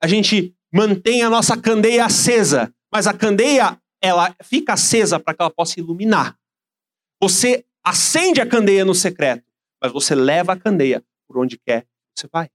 [0.00, 5.42] a gente mantenha a nossa candeia acesa, mas a candeia ela fica acesa para que
[5.42, 6.36] ela possa iluminar.
[7.20, 9.42] Você acende a candeia no secreto,
[9.82, 11.88] mas você leva a candeia por onde quer que
[12.20, 12.48] você vai.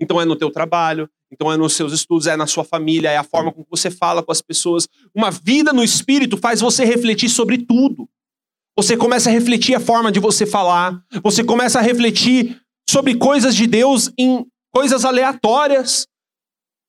[0.00, 3.16] Então é no teu trabalho, então é nos seus estudos, é na sua família, é
[3.16, 4.88] a forma como você fala com as pessoas.
[5.14, 8.08] Uma vida no espírito faz você refletir sobre tudo.
[8.76, 13.54] Você começa a refletir a forma de você falar, você começa a refletir sobre coisas
[13.54, 16.06] de Deus em coisas aleatórias.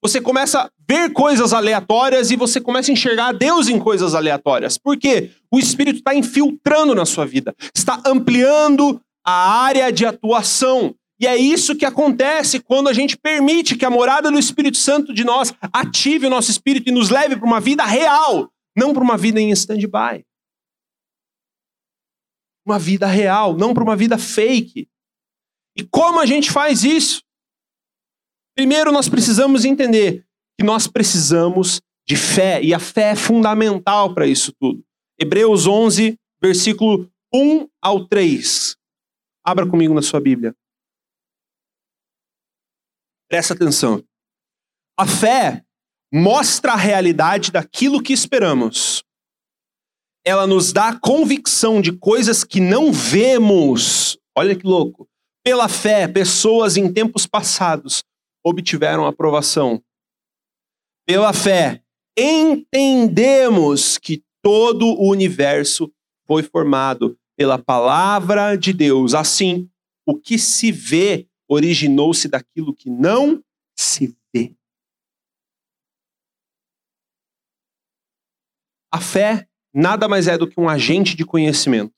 [0.01, 4.77] Você começa a ver coisas aleatórias e você começa a enxergar Deus em coisas aleatórias.
[4.77, 5.31] Por quê?
[5.51, 10.95] O Espírito está infiltrando na sua vida, está ampliando a área de atuação.
[11.19, 15.13] E é isso que acontece quando a gente permite que a morada do Espírito Santo
[15.13, 19.03] de nós ative o nosso espírito e nos leve para uma vida real, não para
[19.03, 20.25] uma vida em stand-by.
[22.65, 24.87] Uma vida real, não para uma vida fake.
[25.75, 27.21] E como a gente faz isso?
[28.55, 30.25] Primeiro, nós precisamos entender
[30.57, 34.83] que nós precisamos de fé, e a fé é fundamental para isso tudo.
[35.19, 38.78] Hebreus 11, versículo 1 ao 3.
[39.49, 40.55] Abra comigo na sua Bíblia.
[43.27, 44.03] Presta atenção.
[44.95, 45.65] A fé
[46.13, 49.03] mostra a realidade daquilo que esperamos.
[50.23, 54.19] Ela nos dá a convicção de coisas que não vemos.
[54.37, 55.09] Olha que louco.
[55.43, 58.03] Pela fé, pessoas em tempos passados
[58.45, 59.83] obtiveram aprovação.
[61.07, 61.83] Pela fé,
[62.15, 65.91] entendemos que todo o universo
[66.27, 69.13] foi formado pela palavra de Deus.
[69.13, 69.69] Assim,
[70.05, 73.41] o que se vê originou-se daquilo que não
[73.77, 74.53] se vê.
[78.91, 81.95] A fé nada mais é do que um agente de conhecimento.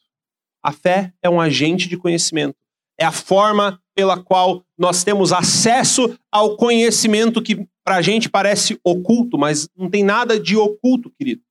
[0.64, 2.56] A fé é um agente de conhecimento.
[3.00, 8.80] É a forma pela qual nós temos acesso ao conhecimento que para a gente parece
[8.84, 11.42] oculto, mas não tem nada de oculto, querido.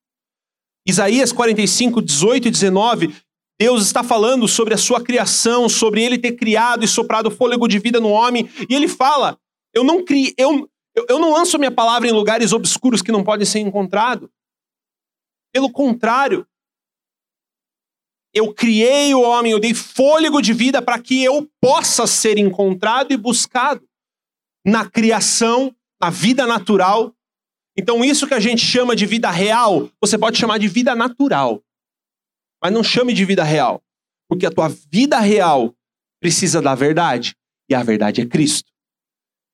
[0.87, 3.30] Isaías 45, 18 e 19
[3.61, 7.77] Deus está falando sobre a sua criação, sobre ele ter criado e soprado fôlego de
[7.77, 9.37] vida no homem, e ele fala:
[9.71, 10.67] Eu não crio, eu,
[11.07, 14.27] eu não lanço minha palavra em lugares obscuros que não podem ser encontrados.
[15.53, 16.43] Pelo contrário,
[18.33, 23.13] eu criei o homem, eu dei fôlego de vida para que eu possa ser encontrado
[23.13, 23.87] e buscado
[24.65, 25.71] na criação,
[26.01, 27.13] na vida natural.
[27.77, 31.61] Então, isso que a gente chama de vida real, você pode chamar de vida natural.
[32.61, 33.81] Mas não chame de vida real.
[34.29, 35.73] Porque a tua vida real
[36.21, 37.35] precisa da verdade.
[37.67, 38.71] E a verdade é Cristo.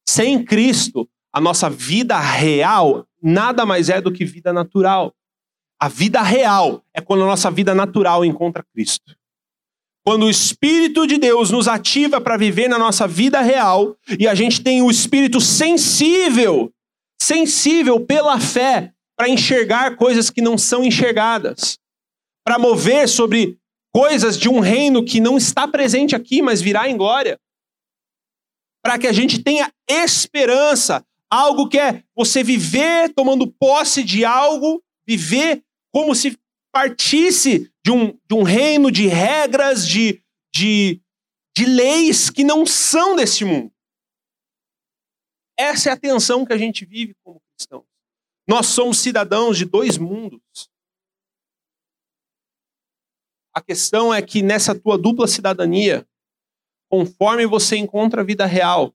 [0.07, 5.13] Sem Cristo, a nossa vida real nada mais é do que vida natural.
[5.79, 9.15] A vida real é quando a nossa vida natural encontra Cristo.
[10.05, 14.33] Quando o Espírito de Deus nos ativa para viver na nossa vida real e a
[14.33, 16.71] gente tem o Espírito sensível,
[17.21, 21.77] sensível pela fé para enxergar coisas que não são enxergadas
[22.47, 23.59] para mover sobre
[23.93, 27.37] coisas de um reino que não está presente aqui, mas virá em glória.
[28.81, 34.81] Para que a gente tenha esperança, algo que é você viver tomando posse de algo,
[35.05, 36.39] viver como se
[36.71, 40.23] partisse de um, de um reino de regras, de,
[40.55, 41.01] de,
[41.53, 43.73] de leis que não são desse mundo.
[45.59, 47.83] Essa é a tensão que a gente vive como cristãos.
[48.47, 50.41] Nós somos cidadãos de dois mundos.
[53.57, 56.07] A questão é que nessa tua dupla cidadania,
[56.91, 58.93] conforme você encontra a vida real,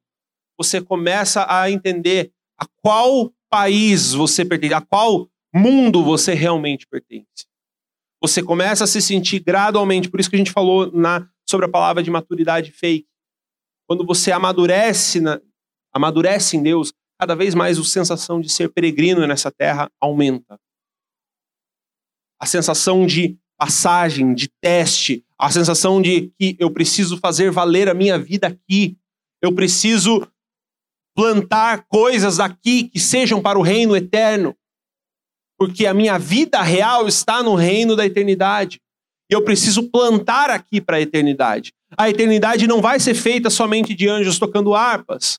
[0.56, 7.44] você começa a entender a qual país você pertence, a qual mundo você realmente pertence.
[8.22, 11.68] Você começa a se sentir gradualmente, por isso que a gente falou na, sobre a
[11.68, 13.08] palavra de maturidade fake.
[13.88, 15.40] Quando você amadurece, na,
[15.92, 20.56] amadurece em Deus, cada vez mais a sensação de ser peregrino nessa terra aumenta.
[22.40, 27.94] A sensação de passagem, de teste, a sensação de que eu preciso fazer valer a
[27.94, 28.96] minha vida aqui.
[29.40, 30.26] Eu preciso
[31.14, 34.56] plantar coisas aqui que sejam para o reino eterno.
[35.56, 38.80] Porque a minha vida real está no reino da eternidade.
[39.30, 41.72] E eu preciso plantar aqui para a eternidade.
[41.96, 45.38] A eternidade não vai ser feita somente de anjos tocando harpas.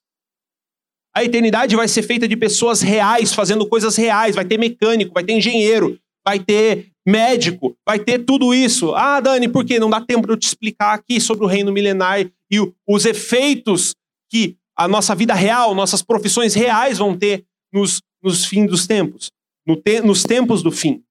[1.14, 4.34] A eternidade vai ser feita de pessoas reais, fazendo coisas reais.
[4.34, 8.94] Vai ter mecânico, vai ter engenheiro, vai ter médico, vai ter tudo isso.
[8.96, 9.80] Ah, Dani, por quê?
[9.80, 13.94] Não dá tempo de eu te explicar aqui sobre o reino milenar e os efeitos
[14.30, 19.32] que a nossa vida real, nossas profissões reais vão ter nos, nos fins dos tempos,
[19.66, 21.04] no te, nos tempos do fim.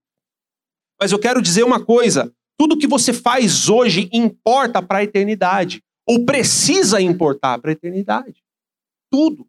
[1.00, 5.82] Mas eu quero dizer uma coisa: tudo que você faz hoje importa para a eternidade,
[6.08, 8.42] ou precisa importar para a eternidade.
[9.10, 9.46] Tudo.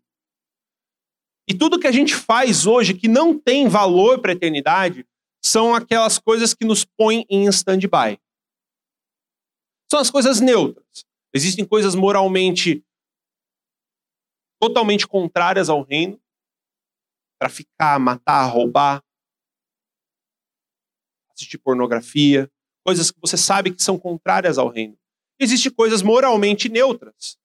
[1.47, 5.05] E tudo que a gente faz hoje que não tem valor para a eternidade
[5.43, 8.19] são aquelas coisas que nos põem em stand-by.
[9.91, 11.05] São as coisas neutras.
[11.33, 12.83] Existem coisas moralmente
[14.59, 16.23] totalmente contrárias ao reino
[17.43, 19.03] traficar, matar, roubar,
[21.33, 22.49] assistir pornografia,
[22.85, 24.97] coisas que você sabe que são contrárias ao reino.
[25.37, 27.37] Existem coisas moralmente neutras.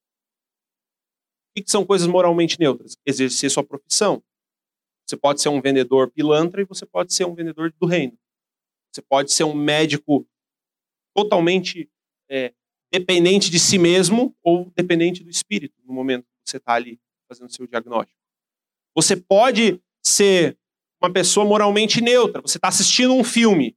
[1.51, 2.97] O que são coisas moralmente neutras?
[3.05, 4.23] Exercer sua profissão.
[5.09, 8.19] Você pode ser um vendedor pilantra e você pode ser um vendedor do reino.
[8.93, 10.27] Você pode ser um médico
[11.15, 11.91] totalmente
[12.29, 12.53] é,
[12.93, 17.51] dependente de si mesmo ou dependente do espírito no momento que você está ali fazendo
[17.51, 18.19] seu diagnóstico.
[18.95, 20.59] Você pode ser
[21.01, 22.43] uma pessoa moralmente neutra.
[22.43, 23.77] Você está assistindo um filme.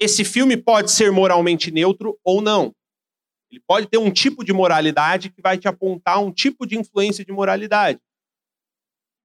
[0.00, 2.74] Esse filme pode ser moralmente neutro ou não.
[3.50, 7.24] Ele pode ter um tipo de moralidade que vai te apontar um tipo de influência
[7.24, 8.00] de moralidade.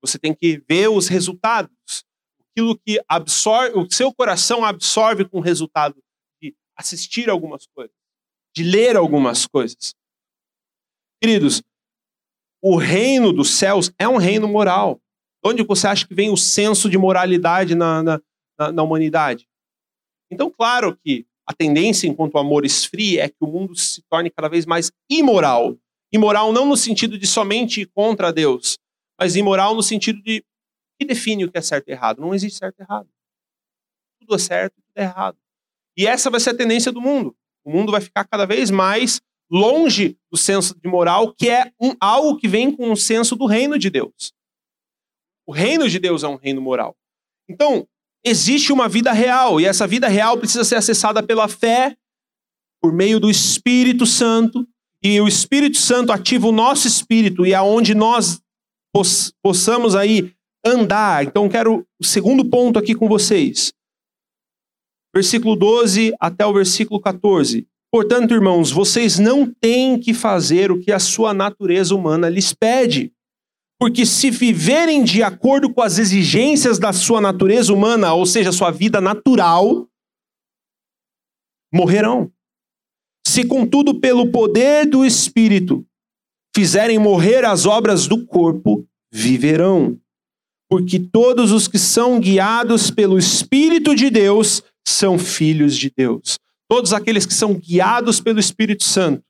[0.02, 1.72] Você tem que ver os resultados.
[2.52, 5.96] Aquilo que absorve, o seu coração absorve com o resultado
[6.42, 7.96] de assistir algumas coisas,
[8.56, 9.94] de ler algumas coisas.
[11.22, 11.64] Queridos,
[12.62, 15.00] o reino dos céus é um reino moral.
[15.44, 18.22] Onde você acha que vem o senso de moralidade na, na,
[18.58, 19.48] na, na humanidade?
[20.32, 24.30] Então, claro que a tendência, enquanto o amor esfria, é que o mundo se torne
[24.30, 25.78] cada vez mais imoral.
[26.12, 28.78] Imoral não no sentido de somente ir contra Deus,
[29.20, 30.44] mas imoral no sentido de
[31.00, 32.22] que define o que é certo e errado.
[32.22, 33.08] Não existe certo e errado.
[34.20, 35.38] Tudo é certo, tudo é errado.
[35.96, 37.36] E essa vai ser a tendência do mundo.
[37.64, 41.96] O mundo vai ficar cada vez mais longe do senso de moral, que é um,
[42.00, 44.34] algo que vem com o senso do reino de Deus.
[45.46, 46.96] O reino de Deus é um reino moral.
[47.50, 47.88] Então,
[48.24, 51.96] existe uma vida real, e essa vida real precisa ser acessada pela fé,
[52.82, 54.68] por meio do Espírito Santo,
[55.02, 58.42] e o Espírito Santo ativa o nosso espírito, e aonde nós
[59.42, 60.34] possamos aí
[60.66, 61.24] andar.
[61.24, 63.74] Então, quero o segundo ponto aqui com vocês.
[65.14, 67.68] Versículo 12 até o versículo 14.
[67.92, 73.14] Portanto, irmãos, vocês não têm que fazer o que a sua natureza humana lhes pede.
[73.80, 78.72] Porque se viverem de acordo com as exigências da sua natureza humana, ou seja, sua
[78.72, 79.88] vida natural,
[81.74, 82.32] morrerão.
[83.26, 85.86] Se, contudo, pelo poder do Espírito
[86.58, 88.84] fizerem morrer as obras do corpo,
[89.14, 90.02] viverão.
[90.68, 96.40] Porque todos os que são guiados pelo Espírito de Deus são filhos de Deus.
[96.68, 99.24] Todos aqueles que são guiados pelo Espírito Santo,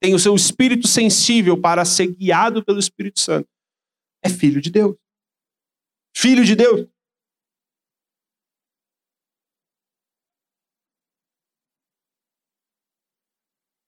[0.00, 3.48] têm o seu espírito sensível para ser guiado pelo Espírito Santo,
[4.20, 4.96] é filho de Deus.
[6.16, 6.80] Filho de Deus.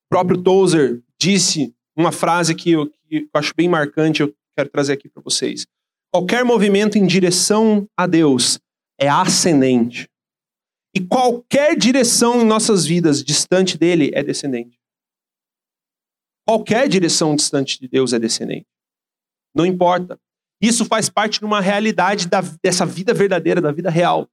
[0.05, 4.69] O próprio Tozer disse uma frase que eu, que eu acho bem marcante, eu quero
[4.69, 5.67] trazer aqui para vocês.
[6.13, 8.61] Qualquer movimento em direção a Deus
[8.99, 10.09] é ascendente.
[10.95, 14.79] E qualquer direção em nossas vidas distante dele é descendente.
[16.47, 18.67] Qualquer direção distante de Deus é descendente.
[19.55, 20.19] Não importa.
[20.61, 24.29] Isso faz parte de uma realidade da, dessa vida verdadeira, da vida real.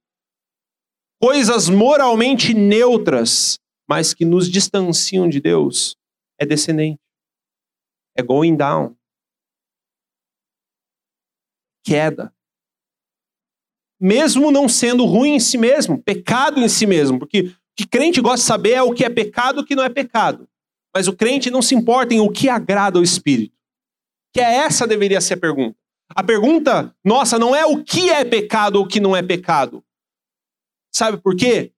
[1.20, 3.58] Coisas moralmente neutras,
[3.88, 5.96] mas que nos distanciam de Deus,
[6.38, 7.03] é descendente
[8.16, 8.96] é going down.
[11.84, 12.32] Queda.
[14.00, 18.20] Mesmo não sendo ruim em si mesmo, pecado em si mesmo, porque o que crente
[18.20, 20.48] gosta de saber é o que é pecado e o que não é pecado.
[20.94, 23.56] Mas o crente não se importa em o que agrada ao Espírito.
[24.32, 25.76] Que é essa deveria ser a pergunta.
[26.14, 29.84] A pergunta nossa não é o que é pecado ou o que não é pecado.
[30.94, 31.73] Sabe por quê?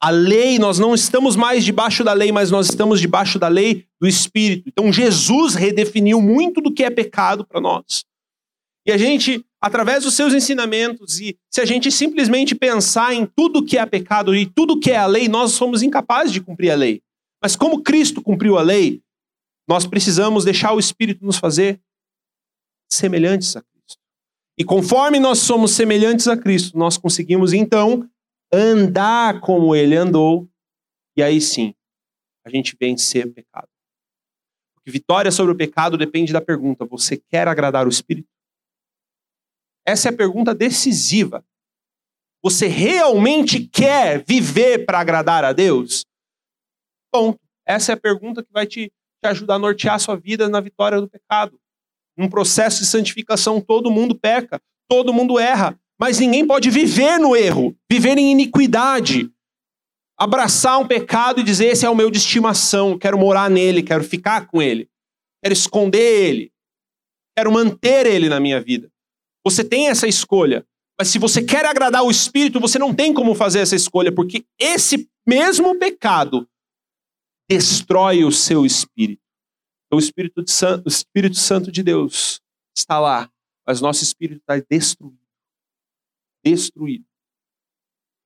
[0.00, 3.86] A lei, nós não estamos mais debaixo da lei, mas nós estamos debaixo da lei
[4.00, 4.68] do Espírito.
[4.68, 8.04] Então Jesus redefiniu muito do que é pecado para nós.
[8.86, 13.64] E a gente, através dos seus ensinamentos, e se a gente simplesmente pensar em tudo
[13.64, 16.76] que é pecado e tudo que é a lei, nós somos incapazes de cumprir a
[16.76, 17.02] lei.
[17.42, 19.02] Mas como Cristo cumpriu a lei,
[19.68, 21.80] nós precisamos deixar o Espírito nos fazer
[22.90, 24.00] semelhantes a Cristo.
[24.56, 28.08] E conforme nós somos semelhantes a Cristo, nós conseguimos então
[28.52, 30.48] andar como ele andou,
[31.16, 31.74] e aí sim,
[32.44, 33.68] a gente vencer o pecado.
[34.74, 38.28] Porque vitória sobre o pecado depende da pergunta: você quer agradar o Espírito?
[39.86, 41.44] Essa é a pergunta decisiva.
[42.42, 46.04] Você realmente quer viver para agradar a Deus?
[47.12, 47.40] Ponto.
[47.66, 50.60] Essa é a pergunta que vai te, te ajudar a nortear a sua vida na
[50.60, 51.60] vitória do pecado.
[52.16, 57.34] Num processo de santificação, todo mundo peca, todo mundo erra, mas ninguém pode viver no
[57.34, 59.30] erro, viver em iniquidade,
[60.16, 64.04] abraçar um pecado e dizer: esse é o meu de estimação, quero morar nele, quero
[64.04, 64.88] ficar com ele,
[65.42, 66.52] quero esconder ele,
[67.36, 68.90] quero manter ele na minha vida.
[69.44, 70.66] Você tem essa escolha,
[70.98, 74.44] mas se você quer agradar o Espírito, você não tem como fazer essa escolha, porque
[74.58, 76.48] esse mesmo pecado
[77.48, 79.22] destrói o seu espírito.
[79.86, 80.44] Então, o Espírito,
[80.84, 82.40] o Espírito Santo de Deus
[82.76, 83.30] está lá,
[83.66, 85.17] mas nosso espírito está destruído.
[86.44, 87.04] Destruído.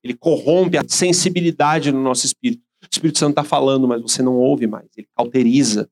[0.04, 2.62] Ele corrompe a sensibilidade no nosso espírito.
[2.82, 4.88] O Espírito Santo está falando, mas você não ouve mais.
[4.96, 5.88] Ele cauteriza.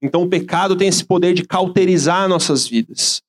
[0.00, 3.22] Então o pecado tem esse poder de cauterizar nossas vidas.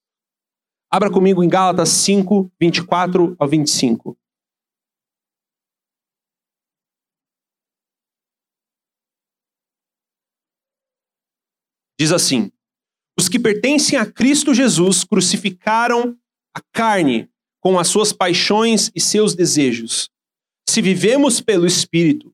[0.92, 4.18] Abra comigo em Gálatas 5, 24 ao 25.
[12.00, 12.52] Diz assim:
[13.20, 16.18] Os que pertencem a Cristo Jesus crucificaram
[16.56, 17.30] a carne
[17.62, 20.10] com as suas paixões e seus desejos.
[20.68, 22.34] Se vivemos pelo Espírito,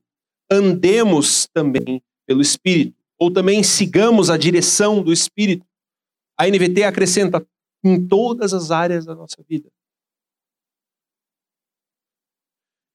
[0.50, 5.66] andemos também pelo Espírito, ou também sigamos a direção do Espírito.
[6.38, 7.46] A NVT acrescenta
[7.84, 9.70] em todas as áreas da nossa vida.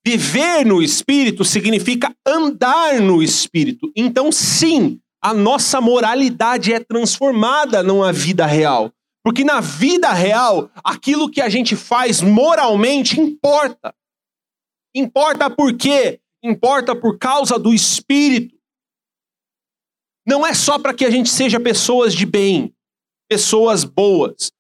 [0.05, 3.91] Viver no Espírito significa andar no Espírito.
[3.95, 8.91] Então, sim, a nossa moralidade é transformada numa vida real.
[9.23, 13.93] Porque na vida real, aquilo que a gente faz moralmente importa.
[14.95, 16.19] Importa por quê?
[16.43, 18.59] Importa por causa do espírito.
[20.25, 22.73] Não é só para que a gente seja pessoas de bem,
[23.29, 24.51] pessoas boas.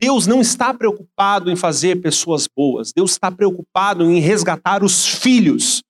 [0.00, 2.92] Deus não está preocupado em fazer pessoas boas.
[2.92, 5.82] Deus está preocupado em resgatar os filhos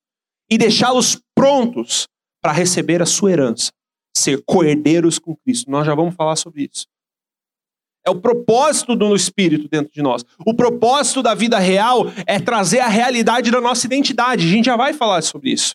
[0.51, 2.07] e deixá-los prontos
[2.43, 3.73] para receber a sua herança,
[4.15, 5.71] ser coerdeiros com Cristo.
[5.71, 6.87] Nós já vamos falar sobre isso.
[8.05, 10.25] É o propósito do Espírito dentro de nós.
[10.45, 14.47] O propósito da vida real é trazer a realidade da nossa identidade.
[14.47, 15.75] A gente já vai falar sobre isso.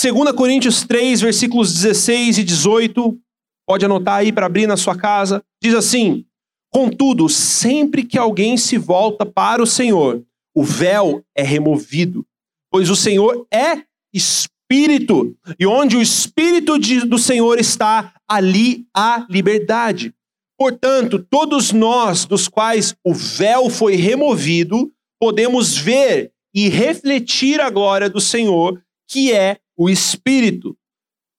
[0.00, 3.18] 2 Coríntios 3, versículos 16 e 18.
[3.66, 5.44] Pode anotar aí para abrir na sua casa.
[5.62, 6.24] Diz assim:
[6.72, 10.24] Contudo, sempre que alguém se volta para o Senhor,
[10.54, 12.24] o véu é removido,
[12.70, 13.82] pois o Senhor é
[14.12, 20.14] Espírito, e onde o Espírito de, do Senhor está, ali há liberdade.
[20.60, 28.10] Portanto, todos nós, dos quais o véu foi removido, podemos ver e refletir a glória
[28.10, 30.76] do Senhor, que é o Espírito,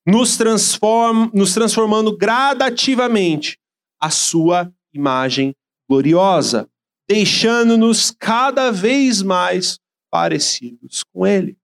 [0.07, 3.59] nos, transform, nos transformando gradativamente
[4.01, 5.55] a sua imagem
[5.87, 6.67] gloriosa,
[7.07, 11.55] deixando-nos cada vez mais parecidos com Ele.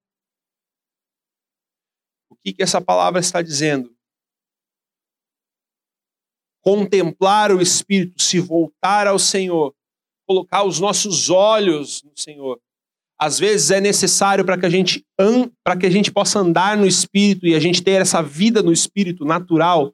[2.29, 3.96] O que, que essa palavra está dizendo?
[6.67, 9.73] Contemplar o Espírito, se voltar ao Senhor,
[10.27, 12.59] colocar os nossos olhos no Senhor.
[13.17, 15.01] Às vezes é necessário para que a gente
[15.63, 18.73] para que a gente possa andar no Espírito e a gente ter essa vida no
[18.73, 19.93] Espírito natural,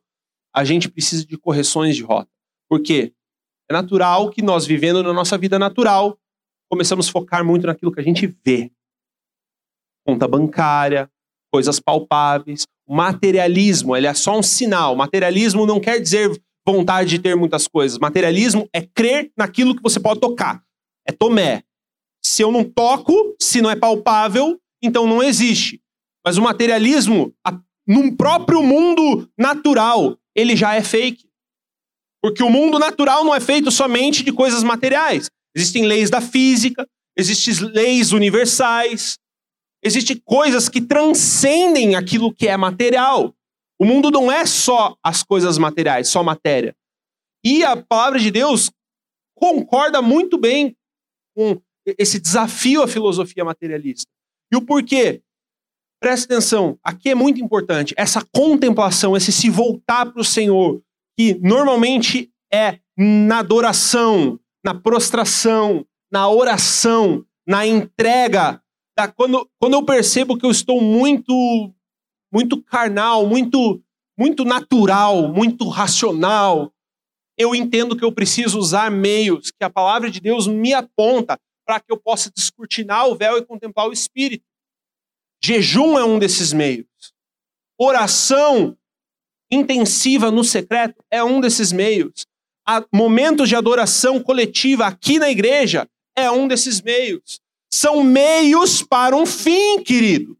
[0.52, 2.32] a gente precisa de correções de rota.
[2.68, 3.14] Por quê?
[3.70, 6.18] É natural que nós vivendo na nossa vida natural
[6.72, 8.72] começamos a focar muito naquilo que a gente vê.
[10.08, 11.08] Conta bancária,
[11.52, 12.66] coisas palpáveis.
[12.88, 14.96] O materialismo, ele é só um sinal.
[14.96, 16.32] O materialismo não quer dizer
[16.66, 18.00] vontade de ter muitas coisas.
[18.00, 20.64] Materialismo é crer naquilo que você pode tocar.
[21.08, 21.64] É Tomé.
[22.24, 25.82] Se eu não toco, se não é palpável, então não existe.
[26.26, 27.34] Mas o materialismo,
[27.86, 31.28] num próprio mundo natural, ele já é fake.
[32.22, 35.30] Porque o mundo natural não é feito somente de coisas materiais.
[35.54, 36.88] Existem leis da física,
[37.18, 39.20] existem leis universais,
[39.84, 43.36] existem coisas que transcendem aquilo que é material.
[43.84, 46.74] O mundo não é só as coisas materiais, só matéria.
[47.44, 48.72] E a palavra de Deus
[49.36, 50.74] concorda muito bem
[51.36, 51.62] com
[52.00, 54.10] esse desafio à filosofia materialista.
[54.50, 55.22] E o porquê?
[56.02, 60.82] Preste atenção, aqui é muito importante essa contemplação, esse se voltar para o Senhor,
[61.20, 68.64] que normalmente é na adoração, na prostração, na oração, na entrega.
[69.18, 71.74] Quando, quando eu percebo que eu estou muito
[72.34, 73.82] muito carnal, muito
[74.18, 76.72] muito natural, muito racional.
[77.38, 81.80] Eu entendo que eu preciso usar meios que a palavra de Deus me aponta para
[81.80, 84.46] que eu possa descortinar o véu e contemplar o Espírito.
[85.44, 86.88] Jejum é um desses meios.
[87.78, 88.78] Oração
[89.52, 92.26] intensiva no secreto é um desses meios.
[92.68, 97.42] Há momentos de adoração coletiva aqui na igreja é um desses meios.
[97.72, 100.38] São meios para um fim, querido.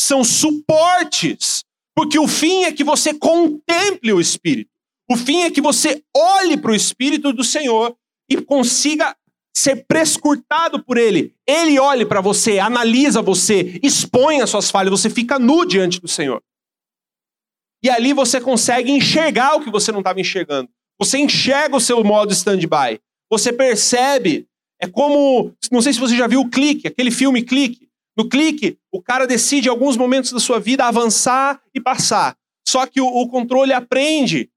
[0.00, 1.64] São suportes.
[1.94, 4.70] Porque o fim é que você contemple o Espírito.
[5.10, 7.96] O fim é que você olhe para o Espírito do Senhor
[8.30, 9.16] e consiga
[9.54, 11.34] ser prescurtado por Ele.
[11.46, 16.08] Ele olhe para você, analisa você, expõe as suas falhas, você fica nu diante do
[16.08, 16.40] Senhor.
[17.82, 20.70] E ali você consegue enxergar o que você não estava enxergando.
[20.98, 23.00] Você enxerga o seu modo stand-by.
[23.30, 24.46] Você percebe
[24.80, 27.89] é como, não sei se você já viu o Clique, aquele filme Clique.
[28.16, 32.36] No Clique, o cara decide em alguns momentos da sua vida avançar e passar.
[32.66, 34.50] Só que o, o controle aprende.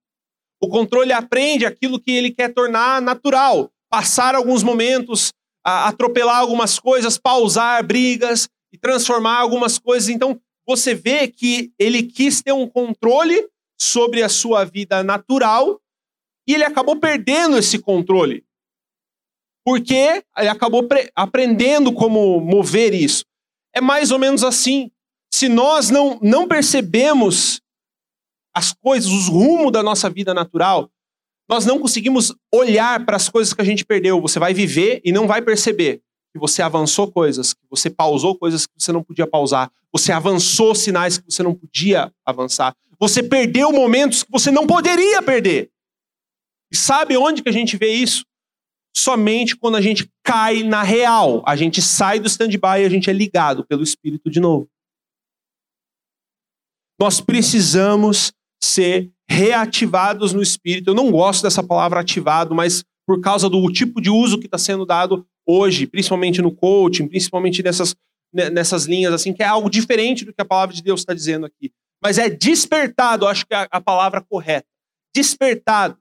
[0.61, 3.71] O controle aprende aquilo que ele quer tornar natural.
[3.89, 5.33] Passar alguns momentos,
[5.63, 10.09] atropelar algumas coisas, pausar brigas e transformar algumas coisas.
[10.09, 13.47] Então, você vê que ele quis ter um controle
[13.79, 15.79] sobre a sua vida natural
[16.47, 18.43] e ele acabou perdendo esse controle
[19.65, 23.23] porque ele acabou aprendendo como mover isso.
[23.73, 24.91] É mais ou menos assim.
[25.33, 27.61] Se nós não, não percebemos
[28.53, 30.89] as coisas, os rumos da nossa vida natural,
[31.49, 34.21] nós não conseguimos olhar para as coisas que a gente perdeu.
[34.21, 36.01] Você vai viver e não vai perceber
[36.31, 40.73] que você avançou coisas, que você pausou coisas que você não podia pausar, você avançou
[40.73, 45.69] sinais que você não podia avançar, você perdeu momentos que você não poderia perder.
[46.71, 48.25] E sabe onde que a gente vê isso?
[48.95, 51.43] Somente quando a gente cai na real.
[51.45, 54.69] A gente sai do stand-by e a gente é ligado pelo Espírito de novo.
[56.99, 58.31] Nós precisamos
[58.63, 60.91] ser reativados no Espírito.
[60.91, 64.57] Eu não gosto dessa palavra ativado, mas por causa do tipo de uso que está
[64.57, 67.95] sendo dado hoje, principalmente no coaching, principalmente nessas,
[68.31, 71.45] nessas linhas, assim, que é algo diferente do que a palavra de Deus está dizendo
[71.45, 71.71] aqui.
[72.01, 74.67] Mas é despertado, acho que é a palavra correta.
[75.15, 75.97] Despertado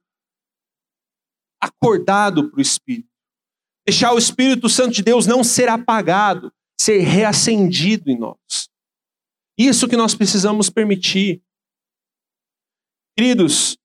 [1.63, 3.09] acordado para o Espírito.
[3.87, 8.69] Deixar o Espírito Santo de Deus não ser apagado, ser reacendido em nós.
[9.57, 11.41] Isso que nós precisamos permitir.
[13.17, 13.77] Queridos,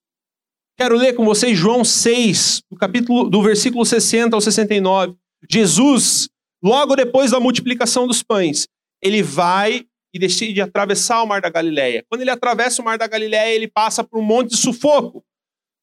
[0.78, 5.16] quero ler com vocês João 6, do capítulo do versículo 60 ao 69.
[5.50, 6.30] Jesus,
[6.64, 8.68] logo depois da multiplicação dos pães,
[9.02, 12.04] ele vai e decide atravessar o mar da Galileia.
[12.10, 15.24] Quando ele atravessa o mar da Galileia, ele passa por um monte de sufoco.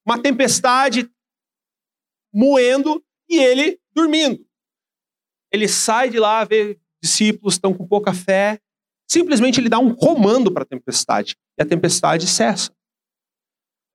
[0.06, 1.08] Uma tempestade
[2.34, 4.44] moendo e ele dormindo.
[5.52, 8.58] Ele sai de lá, vê discípulos estão com pouca fé,
[9.08, 12.72] simplesmente ele dá um comando para a tempestade e a tempestade cessa.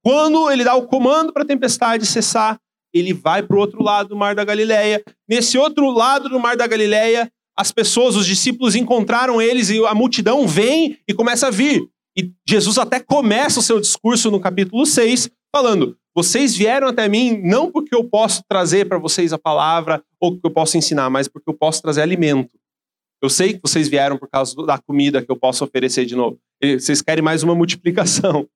[0.04, 2.60] Quando ele dá o comando para a tempestade cessar,
[2.94, 5.04] ele vai para o outro lado do Mar da Galileia.
[5.28, 9.94] Nesse outro lado do Mar da Galileia, as pessoas, os discípulos encontraram eles e a
[9.94, 11.86] multidão vem e começa a vir.
[12.18, 17.40] E Jesus até começa o seu discurso no capítulo 6 falando: vocês vieram até mim
[17.44, 21.28] não porque eu posso trazer para vocês a palavra ou porque eu posso ensinar, mas
[21.28, 22.58] porque eu posso trazer alimento.
[23.22, 26.40] Eu sei que vocês vieram por causa da comida que eu posso oferecer de novo.
[26.62, 28.48] Vocês querem mais uma multiplicação.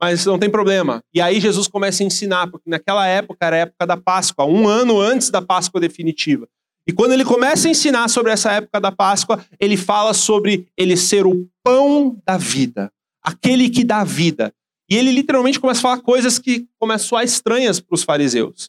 [0.00, 1.02] Mas não tem problema.
[1.14, 4.66] E aí Jesus começa a ensinar, porque naquela época era a época da Páscoa, um
[4.66, 6.48] ano antes da Páscoa definitiva.
[6.86, 10.96] E quando ele começa a ensinar sobre essa época da Páscoa, ele fala sobre ele
[10.96, 12.90] ser o pão da vida,
[13.22, 14.52] aquele que dá vida.
[14.88, 18.68] E ele literalmente começa a falar coisas que começam a soar estranhas para os fariseus.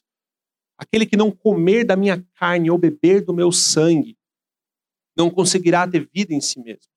[0.78, 4.16] Aquele que não comer da minha carne ou beber do meu sangue
[5.16, 6.90] não conseguirá ter vida em si mesmo.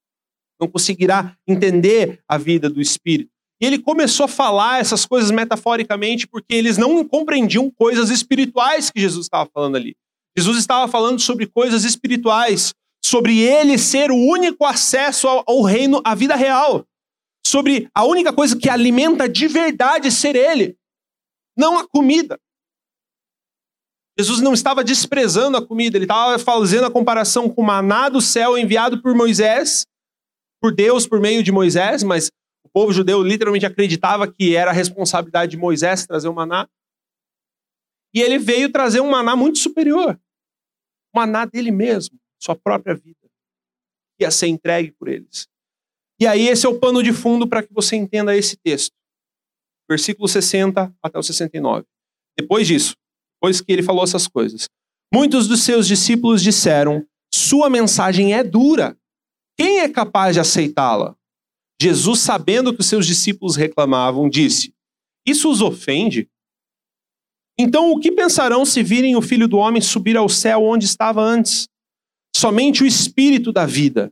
[0.60, 3.32] Não conseguirá entender a vida do Espírito.
[3.62, 9.00] E ele começou a falar essas coisas metaforicamente porque eles não compreendiam coisas espirituais que
[9.00, 9.96] Jesus estava falando ali.
[10.36, 16.02] Jesus estava falando sobre coisas espirituais, sobre ele ser o único acesso ao, ao reino,
[16.04, 16.86] à vida real
[17.48, 20.78] sobre a única coisa que alimenta de verdade ser Ele,
[21.58, 22.40] não a comida.
[24.20, 28.20] Jesus não estava desprezando a comida, ele estava fazendo a comparação com o maná do
[28.20, 29.86] céu enviado por Moisés,
[30.60, 32.32] por Deus por meio de Moisés, mas
[32.64, 36.68] o povo judeu literalmente acreditava que era a responsabilidade de Moisés trazer o maná.
[38.12, 40.20] E ele veio trazer um maná muito superior.
[41.14, 43.30] O maná dele mesmo, sua própria vida,
[44.20, 45.48] ia ser entregue por eles.
[46.20, 48.94] E aí, esse é o pano de fundo para que você entenda esse texto.
[49.90, 51.86] Versículo 60 até o 69.
[52.38, 52.96] Depois disso,
[53.36, 54.68] depois que ele falou essas coisas,
[55.14, 58.98] muitos dos seus discípulos disseram: Sua mensagem é dura.
[59.58, 61.16] Quem é capaz de aceitá-la?
[61.82, 64.74] Jesus, sabendo que os seus discípulos reclamavam, disse:
[65.26, 66.30] Isso os ofende?
[67.60, 71.22] Então, o que pensarão se virem o filho do homem subir ao céu onde estava
[71.22, 71.68] antes?
[72.36, 74.12] Somente o espírito da vida.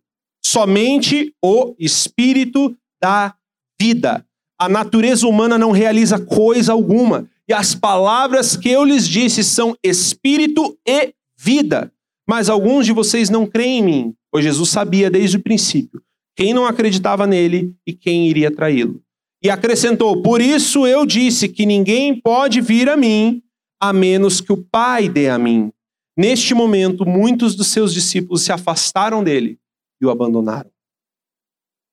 [0.55, 3.35] Somente o espírito da
[3.77, 4.25] vida.
[4.57, 7.29] A natureza humana não realiza coisa alguma.
[7.45, 11.91] E as palavras que eu lhes disse são espírito e vida.
[12.25, 16.01] Mas alguns de vocês não creem em mim, pois Jesus sabia desde o princípio
[16.37, 19.01] quem não acreditava nele e quem iria traí-lo.
[19.43, 23.43] E acrescentou: Por isso eu disse que ninguém pode vir a mim
[23.77, 25.69] a menos que o Pai dê a mim.
[26.17, 29.59] Neste momento, muitos dos seus discípulos se afastaram dele
[30.01, 30.69] e o abandonaram.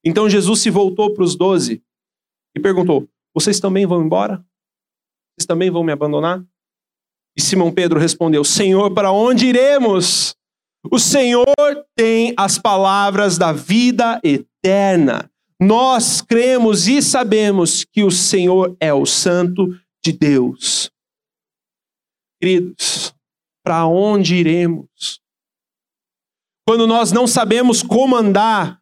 [0.04, 1.82] Então Jesus se voltou para os doze
[2.56, 4.44] e perguntou: Vocês também vão embora?
[5.36, 6.44] Vocês também vão me abandonar?
[7.36, 10.36] E Simão Pedro respondeu: Senhor, para onde iremos?
[10.90, 11.46] O Senhor
[11.96, 15.30] tem as palavras da vida eterna.
[15.60, 19.68] Nós cremos e sabemos que o Senhor é o Santo
[20.04, 20.90] de Deus.
[22.40, 23.14] Queridos,
[23.64, 25.21] para onde iremos?
[26.66, 28.80] Quando nós não sabemos como andar,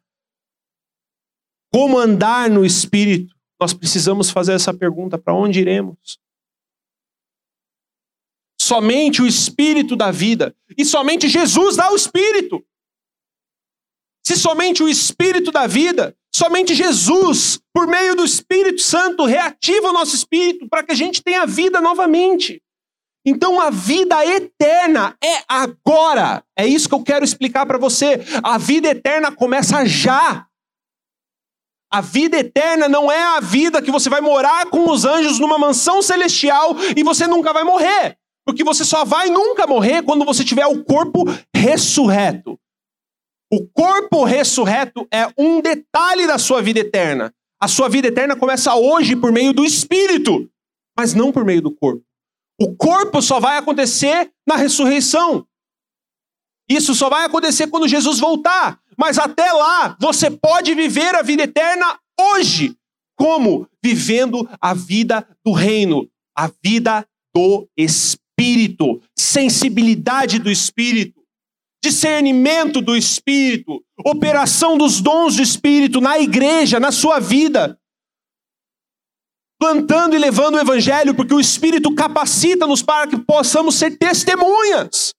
[1.73, 6.19] como andar no Espírito, nós precisamos fazer essa pergunta: para onde iremos?
[8.59, 10.55] Somente o Espírito da vida.
[10.77, 12.63] E somente Jesus dá o Espírito.
[14.25, 19.93] Se somente o Espírito da vida, somente Jesus, por meio do Espírito Santo, reativa o
[19.93, 22.61] nosso espírito para que a gente tenha vida novamente.
[23.25, 26.43] Então a vida eterna é agora.
[26.57, 28.21] É isso que eu quero explicar para você.
[28.43, 30.47] A vida eterna começa já.
[31.93, 35.57] A vida eterna não é a vida que você vai morar com os anjos numa
[35.57, 38.17] mansão celestial e você nunca vai morrer.
[38.45, 42.57] Porque você só vai nunca morrer quando você tiver o corpo ressurreto.
[43.53, 47.33] O corpo ressurreto é um detalhe da sua vida eterna.
[47.61, 50.49] A sua vida eterna começa hoje por meio do espírito,
[50.97, 52.03] mas não por meio do corpo.
[52.61, 55.45] O corpo só vai acontecer na ressurreição.
[56.69, 58.79] Isso só vai acontecer quando Jesus voltar.
[58.97, 62.75] Mas até lá, você pode viver a vida eterna hoje.
[63.17, 63.67] Como?
[63.83, 66.07] Vivendo a vida do reino,
[66.37, 68.21] a vida do Espírito
[69.17, 71.21] sensibilidade do espírito,
[71.83, 77.77] discernimento do espírito, operação dos dons do espírito na igreja, na sua vida.
[79.61, 85.11] Plantando e levando o evangelho, porque o espírito capacita-nos para que possamos ser testemunhas.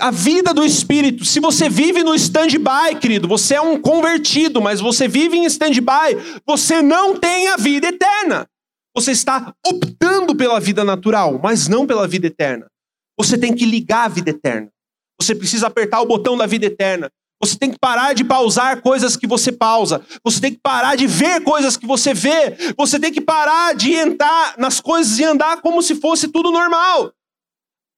[0.00, 1.24] a vida do Espírito.
[1.24, 6.40] Se você vive no stand-by, querido, você é um convertido, mas você vive em stand-by,
[6.46, 8.46] você não tem a vida eterna.
[8.94, 12.66] Você está optando pela vida natural, mas não pela vida eterna.
[13.18, 14.70] Você tem que ligar a vida eterna.
[15.20, 17.10] Você precisa apertar o botão da vida eterna.
[17.44, 20.04] Você tem que parar de pausar coisas que você pausa.
[20.24, 22.56] Você tem que parar de ver coisas que você vê.
[22.76, 27.12] Você tem que parar de entrar nas coisas e andar como se fosse tudo normal.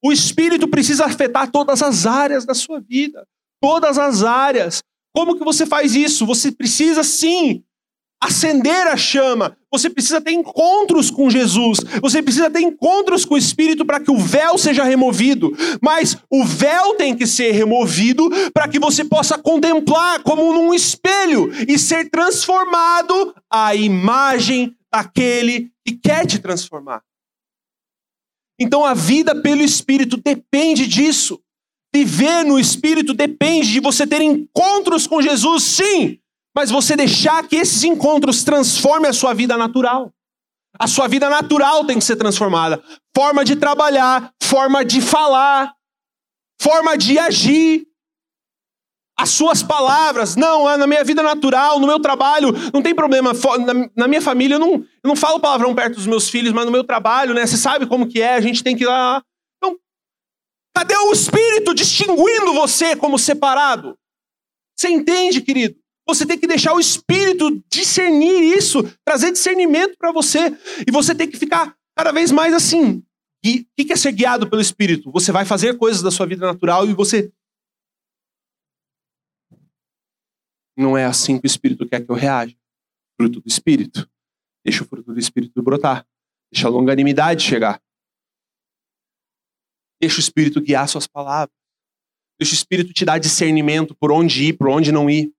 [0.04, 3.26] O espírito precisa afetar todas as áreas da sua vida.
[3.60, 4.82] Todas as áreas.
[5.14, 6.26] Como que você faz isso?
[6.26, 7.64] Você precisa sim
[8.22, 9.56] acender a chama.
[9.70, 11.80] Você precisa ter encontros com Jesus.
[12.00, 15.52] Você precisa ter encontros com o Espírito para que o véu seja removido.
[15.80, 21.50] Mas o véu tem que ser removido para que você possa contemplar como num espelho
[21.68, 27.02] e ser transformado à imagem daquele que quer te transformar.
[28.58, 31.40] Então a vida pelo Espírito depende disso.
[31.94, 36.18] Viver no Espírito depende de você ter encontros com Jesus, sim,
[36.56, 40.10] mas você deixar que esses encontros transformem a sua vida natural.
[40.78, 42.82] A sua vida natural tem que ser transformada.
[43.14, 45.74] Forma de trabalhar, forma de falar,
[46.58, 47.86] forma de agir.
[49.18, 53.32] As suas palavras, não, na minha vida natural, no meu trabalho, não tem problema.
[53.94, 56.72] Na minha família, eu não, eu não falo palavrão perto dos meus filhos, mas no
[56.72, 57.46] meu trabalho, né?
[57.46, 59.22] Você sabe como que é, a gente tem que ir lá.
[59.58, 59.76] Então,
[60.74, 63.94] cadê o Espírito distinguindo você como separado?
[64.74, 65.85] Você entende, querido?
[66.06, 70.50] Você tem que deixar o Espírito discernir isso, trazer discernimento para você.
[70.86, 73.04] E você tem que ficar cada vez mais assim.
[73.44, 75.10] E o que é ser guiado pelo Espírito?
[75.10, 77.32] Você vai fazer coisas da sua vida natural e você.
[80.76, 82.56] Não é assim que o Espírito quer que eu reaja.
[83.18, 84.08] Fruto do Espírito.
[84.64, 86.06] Deixa o fruto do Espírito brotar.
[86.52, 87.82] Deixa a longanimidade chegar.
[90.00, 91.54] Deixa o Espírito guiar suas palavras.
[92.38, 95.32] Deixa o Espírito te dar discernimento por onde ir, por onde não ir.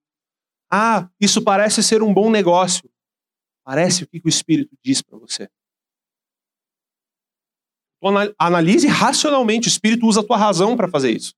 [0.70, 2.88] Ah, isso parece ser um bom negócio.
[3.64, 5.48] Parece o que o Espírito diz para você.
[8.38, 9.68] Analise racionalmente.
[9.68, 11.34] O Espírito usa a tua razão para fazer isso.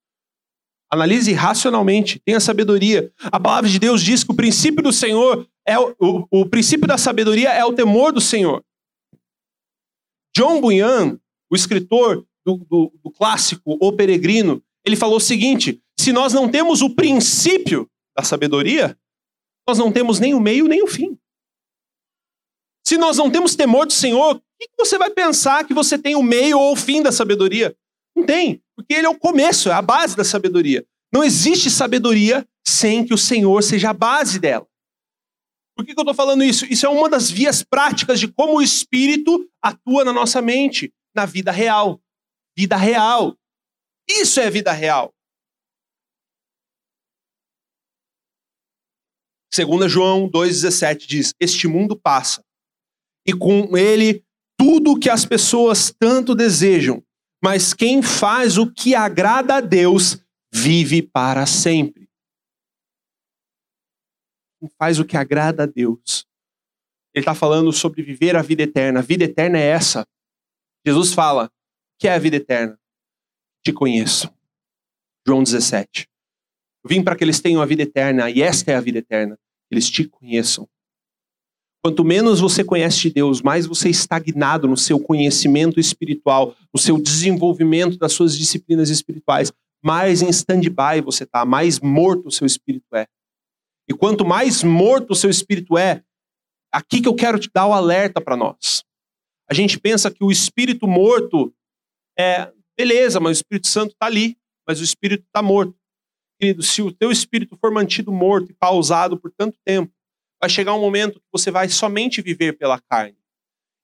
[0.93, 3.13] Analise racionalmente, tenha sabedoria.
[3.25, 6.87] A palavra de Deus diz que o princípio do Senhor é o, o, o princípio
[6.87, 8.65] da sabedoria é o temor do Senhor.
[10.37, 11.19] John Bunyan,
[11.51, 16.49] o escritor do, do, do clássico O Peregrino, ele falou o seguinte: se nós não
[16.49, 18.99] temos o princípio da sabedoria,
[19.71, 21.17] nós não temos nem o meio nem o fim.
[22.85, 26.17] Se nós não temos temor do Senhor, o que você vai pensar que você tem
[26.17, 27.77] o meio ou o fim da sabedoria?
[28.17, 30.85] Não tem, porque ele é o começo, é a base da sabedoria.
[31.13, 34.67] Não existe sabedoria sem que o Senhor seja a base dela.
[35.77, 36.67] Por que, que eu estou falando isso?
[36.67, 41.25] Isso é uma das vias práticas de como o Espírito atua na nossa mente, na
[41.25, 42.01] vida real.
[42.59, 43.37] Vida real.
[44.09, 45.15] Isso é vida real.
[49.53, 52.45] Segunda João 2,17 diz: Este mundo passa,
[53.27, 54.25] e com ele
[54.57, 57.03] tudo o que as pessoas tanto desejam,
[57.43, 60.23] mas quem faz o que agrada a Deus
[60.53, 62.09] vive para sempre.
[64.61, 66.27] Quem faz o que agrada a Deus.
[67.15, 69.01] Ele está falando sobre viver a vida eterna.
[69.01, 70.07] A vida eterna é essa.
[70.87, 71.51] Jesus fala:
[71.99, 72.79] que é a vida eterna?
[73.65, 74.33] Te conheço.
[75.27, 76.09] João 17.
[76.85, 79.39] Vim para que eles tenham a vida eterna, e esta é a vida eterna.
[79.71, 80.69] Eles te conheçam.
[81.83, 86.79] Quanto menos você conhece de Deus, mais você é estagnado no seu conhecimento espiritual, no
[86.79, 89.51] seu desenvolvimento das suas disciplinas espirituais,
[89.83, 93.07] mais em stand-by você está, mais morto o seu espírito é.
[93.89, 96.03] E quanto mais morto o seu espírito é,
[96.71, 98.85] aqui que eu quero te dar o alerta para nós.
[99.49, 101.53] A gente pensa que o espírito morto
[102.17, 105.75] é beleza, mas o Espírito Santo está ali, mas o espírito está morto.
[106.41, 109.93] Querido, se o teu espírito for mantido morto e pausado por tanto tempo,
[110.41, 113.19] vai chegar um momento que você vai somente viver pela carne.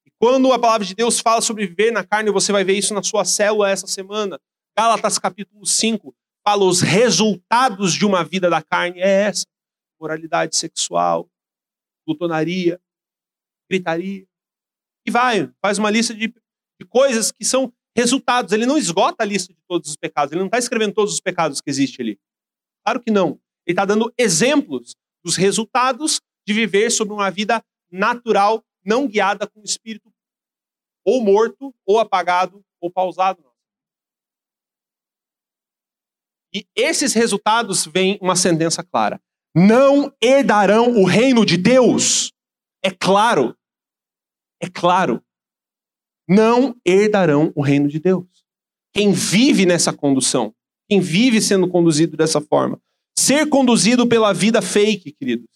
[0.07, 2.95] E quando a palavra de Deus fala sobre viver na carne, você vai ver isso
[2.95, 4.41] na sua célula essa semana.
[4.75, 9.45] Gálatas capítulo 5 fala os resultados de uma vida da carne é essa:
[10.01, 11.29] moralidade sexual,
[12.07, 12.81] glutonaria,
[13.71, 14.27] gritaria.
[15.05, 18.55] E vai, faz uma lista de, de coisas que são resultados.
[18.55, 21.21] Ele não esgota a lista de todos os pecados, ele não está escrevendo todos os
[21.21, 22.19] pecados que existem ali.
[22.87, 23.41] Claro que não.
[23.67, 27.61] Ele está dando exemplos dos resultados de viver sobre uma vida
[27.91, 30.13] natural, não guiada com o espírito
[31.05, 33.45] ou morto, ou apagado, ou pausado.
[36.53, 39.21] E esses resultados vêm uma sentença clara.
[39.55, 42.33] Não herdarão o reino de Deus.
[42.83, 43.57] É claro.
[44.61, 45.25] É claro.
[46.29, 48.27] Não herdarão o reino de Deus.
[48.93, 50.55] Quem vive nessa condução,
[50.89, 52.81] quem vive sendo conduzido dessa forma.
[53.19, 55.49] Ser conduzido pela vida fake, queridos,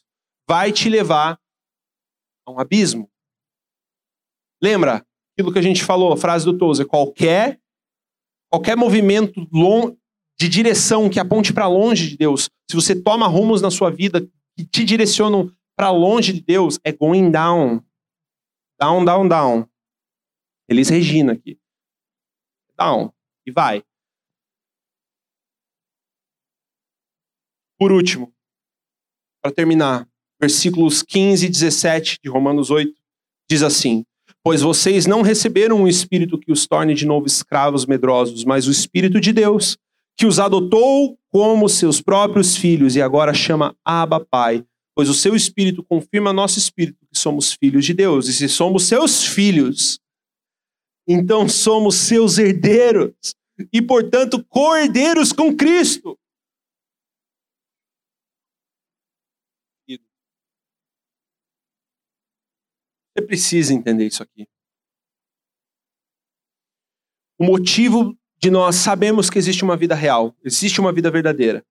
[0.49, 1.39] vai te levar
[2.47, 3.11] a um abismo.
[4.63, 7.61] Lembra aquilo que a gente falou, a frase do Tozer, qualquer
[8.51, 9.49] qualquer movimento
[10.39, 14.29] de direção que aponte para longe de Deus, se você toma rumos na sua vida
[14.57, 17.83] que te direcionam para longe de Deus, é going down.
[18.79, 19.69] Down, down, down.
[20.69, 21.59] Elis Regina aqui.
[22.77, 23.13] Down.
[23.47, 23.85] E vai.
[27.81, 28.31] Por último,
[29.43, 30.07] para terminar,
[30.39, 32.93] versículos 15 e 17 de Romanos 8
[33.51, 34.05] diz assim:
[34.45, 38.71] Pois vocês não receberam um espírito que os torne de novo escravos medrosos, mas o
[38.71, 39.79] espírito de Deus,
[40.15, 44.63] que os adotou como seus próprios filhos e agora chama Abba Pai.
[44.95, 48.29] Pois o seu espírito confirma nosso espírito que somos filhos de Deus.
[48.29, 49.99] E se somos seus filhos,
[51.09, 53.15] então somos seus herdeiros
[53.73, 56.20] e, portanto, cordeiros com Cristo.
[63.13, 64.47] Você precisa entender isso aqui.
[67.39, 71.65] O motivo de nós sabemos que existe uma vida real, existe uma vida verdadeira.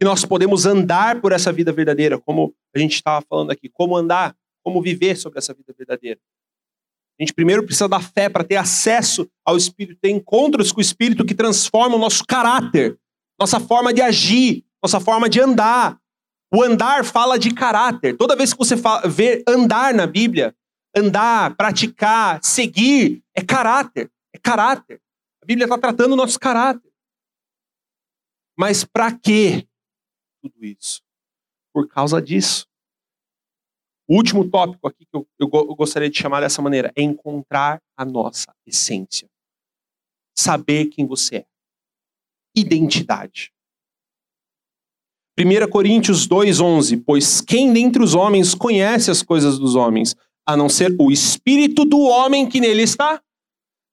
[0.00, 3.96] E nós podemos andar por essa vida verdadeira, como a gente estava falando aqui, como
[3.96, 6.18] andar, como viver sobre essa vida verdadeira.
[7.18, 10.82] A gente primeiro precisa da fé para ter acesso ao Espírito, ter encontros com o
[10.82, 12.98] Espírito que transformam o nosso caráter,
[13.38, 16.00] nossa forma de agir, nossa forma de andar,
[16.52, 18.16] o andar fala de caráter.
[18.16, 18.74] Toda vez que você
[19.08, 20.54] vê andar na Bíblia,
[20.94, 24.10] andar, praticar, seguir, é caráter.
[24.32, 25.00] É caráter.
[25.42, 26.90] A Bíblia está tratando o nosso caráter.
[28.58, 29.66] Mas para que
[30.42, 31.02] tudo isso?
[31.72, 32.66] Por causa disso.
[34.08, 37.80] O último tópico aqui que eu, eu, eu gostaria de chamar dessa maneira é encontrar
[37.96, 39.30] a nossa essência.
[40.36, 41.46] Saber quem você é.
[42.56, 43.52] Identidade.
[45.40, 50.14] 1 Coríntios 2,11: Pois quem dentre os homens conhece as coisas dos homens,
[50.46, 53.22] a não ser o espírito do homem que nele está?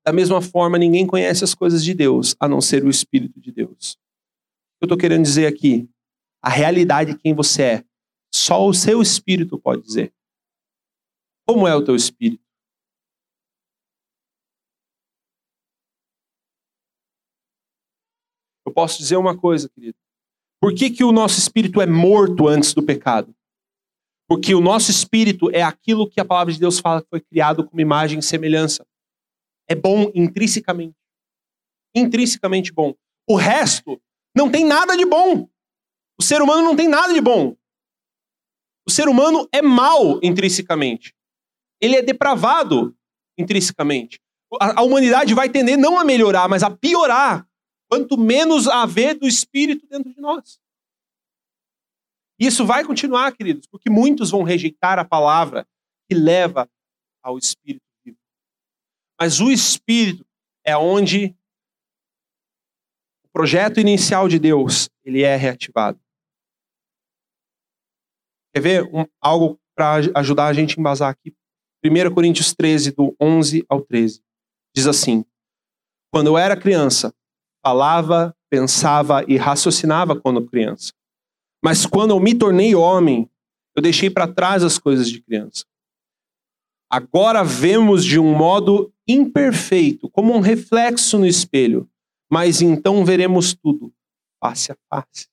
[0.06, 3.54] Da mesma forma, ninguém conhece as coisas de Deus, a não ser o espírito de
[3.54, 3.98] Deus.
[4.82, 5.90] eu estou querendo dizer aqui?
[6.42, 7.86] A realidade de quem você é.
[8.34, 10.14] Só o seu espírito pode dizer.
[11.48, 12.44] Como é o teu espírito?
[18.66, 19.98] Eu posso dizer uma coisa, querido.
[20.60, 23.34] Por que, que o nosso espírito é morto antes do pecado?
[24.28, 27.66] Porque o nosso espírito é aquilo que a palavra de Deus fala que foi criado
[27.66, 28.86] como imagem e semelhança.
[29.70, 30.96] É bom intrinsecamente.
[31.96, 32.94] Intrinsecamente bom.
[33.28, 34.02] O resto
[34.36, 35.48] não tem nada de bom.
[36.20, 37.56] O ser humano não tem nada de bom.
[38.88, 41.14] O ser humano é mal intrinsecamente.
[41.80, 42.96] Ele é depravado
[43.38, 44.20] intrinsecamente.
[44.60, 47.48] A, a humanidade vai tender não a melhorar, mas a piorar.
[47.90, 50.60] Quanto menos haver do espírito dentro de nós.
[52.40, 55.68] Isso vai continuar, queridos, porque muitos vão rejeitar a palavra
[56.08, 56.70] que leva
[57.24, 58.18] ao espírito vivo.
[59.20, 60.26] Mas o espírito
[60.64, 61.36] é onde
[63.24, 66.00] o projeto inicial de Deus, ele é reativado.
[68.54, 71.36] Quer ver um, algo para ajudar a gente a embasar aqui?
[71.84, 74.22] 1 Coríntios 13, do 11 ao 13.
[74.76, 75.26] Diz assim:
[76.12, 77.14] Quando eu era criança,
[77.64, 80.94] falava, pensava e raciocinava quando criança.
[81.64, 83.30] Mas quando eu me tornei homem,
[83.76, 85.66] eu deixei para trás as coisas de criança.
[86.90, 91.90] Agora vemos de um modo imperfeito, como um reflexo no espelho,
[92.32, 93.94] mas então veremos tudo
[94.42, 95.28] face a face.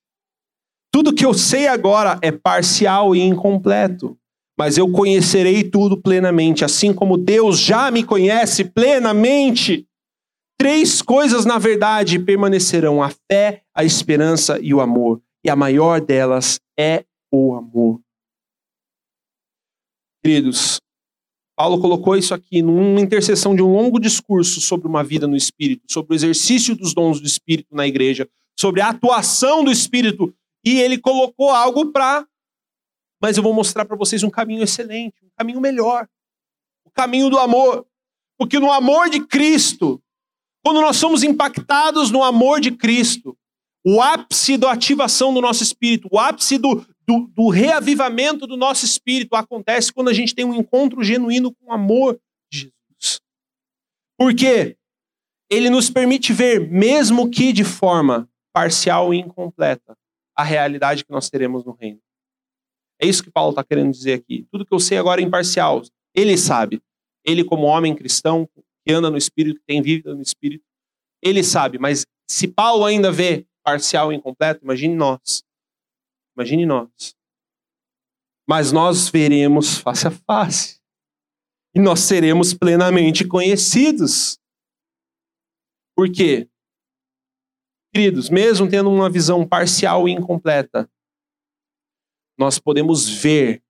[0.93, 4.17] Tudo que eu sei agora é parcial e incompleto,
[4.59, 9.89] mas eu conhecerei tudo plenamente, assim como Deus já me conhece plenamente.
[10.59, 15.21] Três coisas, na verdade, permanecerão: a fé, a esperança e o amor.
[15.45, 18.01] E a maior delas é o amor.
[20.23, 20.81] Queridos,
[21.57, 25.85] Paulo colocou isso aqui numa interseção de um longo discurso sobre uma vida no Espírito,
[25.91, 28.29] sobre o exercício dos dons do Espírito na igreja,
[28.59, 30.35] sobre a atuação do Espírito
[30.65, 32.27] e ele colocou algo para.
[33.21, 36.09] Mas eu vou mostrar para vocês um caminho excelente, um caminho melhor.
[36.85, 37.87] O caminho do amor.
[38.39, 40.03] Porque no amor de Cristo,
[40.65, 43.37] quando nós somos impactados no amor de Cristo,
[43.85, 48.87] o ápice da ativação do nosso espírito, o ápice do, do, do, reavivamento do nosso
[48.87, 52.19] espírito acontece quando a gente tem um encontro genuíno com o amor
[52.51, 53.21] de Jesus.
[54.17, 54.79] Por quê?
[55.51, 59.95] Ele nos permite ver, mesmo que de forma parcial e incompleta,
[60.35, 62.01] a realidade que nós teremos no reino.
[62.99, 64.47] É isso que Paulo está querendo dizer aqui.
[64.51, 65.83] Tudo que eu sei agora é imparcial.
[66.15, 66.81] Ele sabe.
[67.23, 68.49] Ele, como homem cristão,
[68.85, 70.65] que anda no Espírito, que tem vida no Espírito,
[71.23, 71.79] ele sabe.
[71.79, 75.43] Mas se Paulo ainda vê parcial e incompleto, imagine nós.
[76.37, 77.17] Imagine nós.
[78.47, 80.81] Mas nós veremos face a face.
[81.75, 84.39] E nós seremos plenamente conhecidos.
[85.97, 86.49] Por quê?
[87.93, 90.91] Queridos, mesmo tendo uma visão parcial e incompleta,
[92.37, 93.63] nós podemos ver,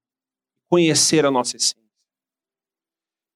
[0.68, 1.83] conhecer a nossa essência.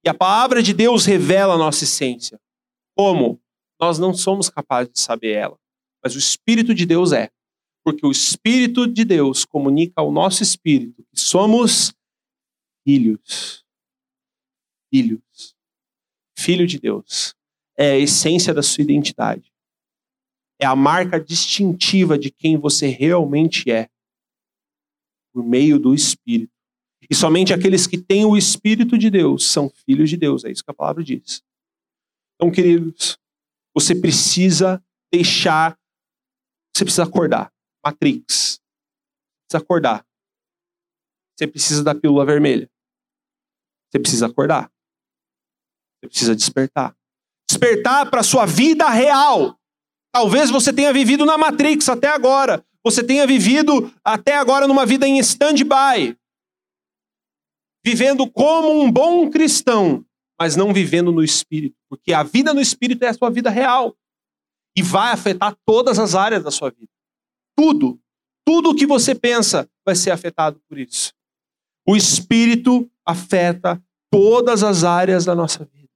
[0.09, 2.41] A palavra de Deus revela a nossa essência.
[2.97, 3.41] Como?
[3.81, 5.59] Nós não somos capazes de saber ela,
[6.03, 7.31] mas o Espírito de Deus é.
[7.85, 11.95] Porque o Espírito de Deus comunica ao nosso espírito que somos
[12.85, 13.65] filhos.
[14.93, 15.55] Filhos.
[16.37, 17.35] Filho de Deus.
[17.77, 19.53] É a essência da sua identidade
[20.59, 23.89] é a marca distintiva de quem você realmente é,
[25.33, 26.53] por meio do Espírito.
[27.11, 30.63] E somente aqueles que têm o Espírito de Deus são filhos de Deus, é isso
[30.63, 31.43] que a palavra diz.
[32.35, 33.19] Então, queridos,
[33.75, 34.83] você precisa
[35.13, 35.79] deixar,
[36.75, 37.53] você precisa acordar.
[37.85, 38.61] Matrix.
[39.49, 40.05] Precisa acordar.
[41.37, 42.71] Você precisa da pílula vermelha.
[43.91, 44.71] Você precisa acordar.
[46.01, 46.95] Você precisa despertar.
[47.49, 49.59] Despertar para a sua vida real.
[50.13, 52.65] Talvez você tenha vivido na Matrix até agora.
[52.85, 56.17] Você tenha vivido até agora numa vida em stand-by.
[57.89, 60.05] Vivendo como um bom cristão,
[60.39, 61.75] mas não vivendo no espírito.
[61.89, 63.97] Porque a vida no espírito é a sua vida real.
[64.77, 66.91] E vai afetar todas as áreas da sua vida.
[67.57, 67.99] Tudo.
[68.47, 71.15] Tudo o que você pensa vai ser afetado por isso.
[71.89, 73.83] O espírito afeta
[74.13, 75.89] todas as áreas da nossa vida.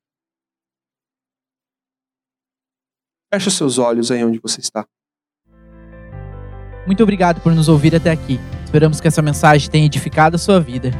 [3.34, 4.88] Feche os seus olhos aí onde você está.
[6.86, 8.38] Muito obrigado por nos ouvir até aqui.
[8.64, 10.90] Esperamos que essa mensagem tenha edificado a sua vida.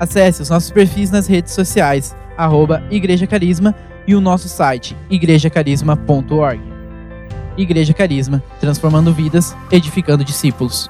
[0.00, 3.74] Acesse os nossos perfis nas redes sociais, arroba Igreja Carisma
[4.06, 6.62] e o nosso site, igrejacarisma.org.
[7.54, 10.88] Igreja Carisma, transformando vidas, edificando discípulos.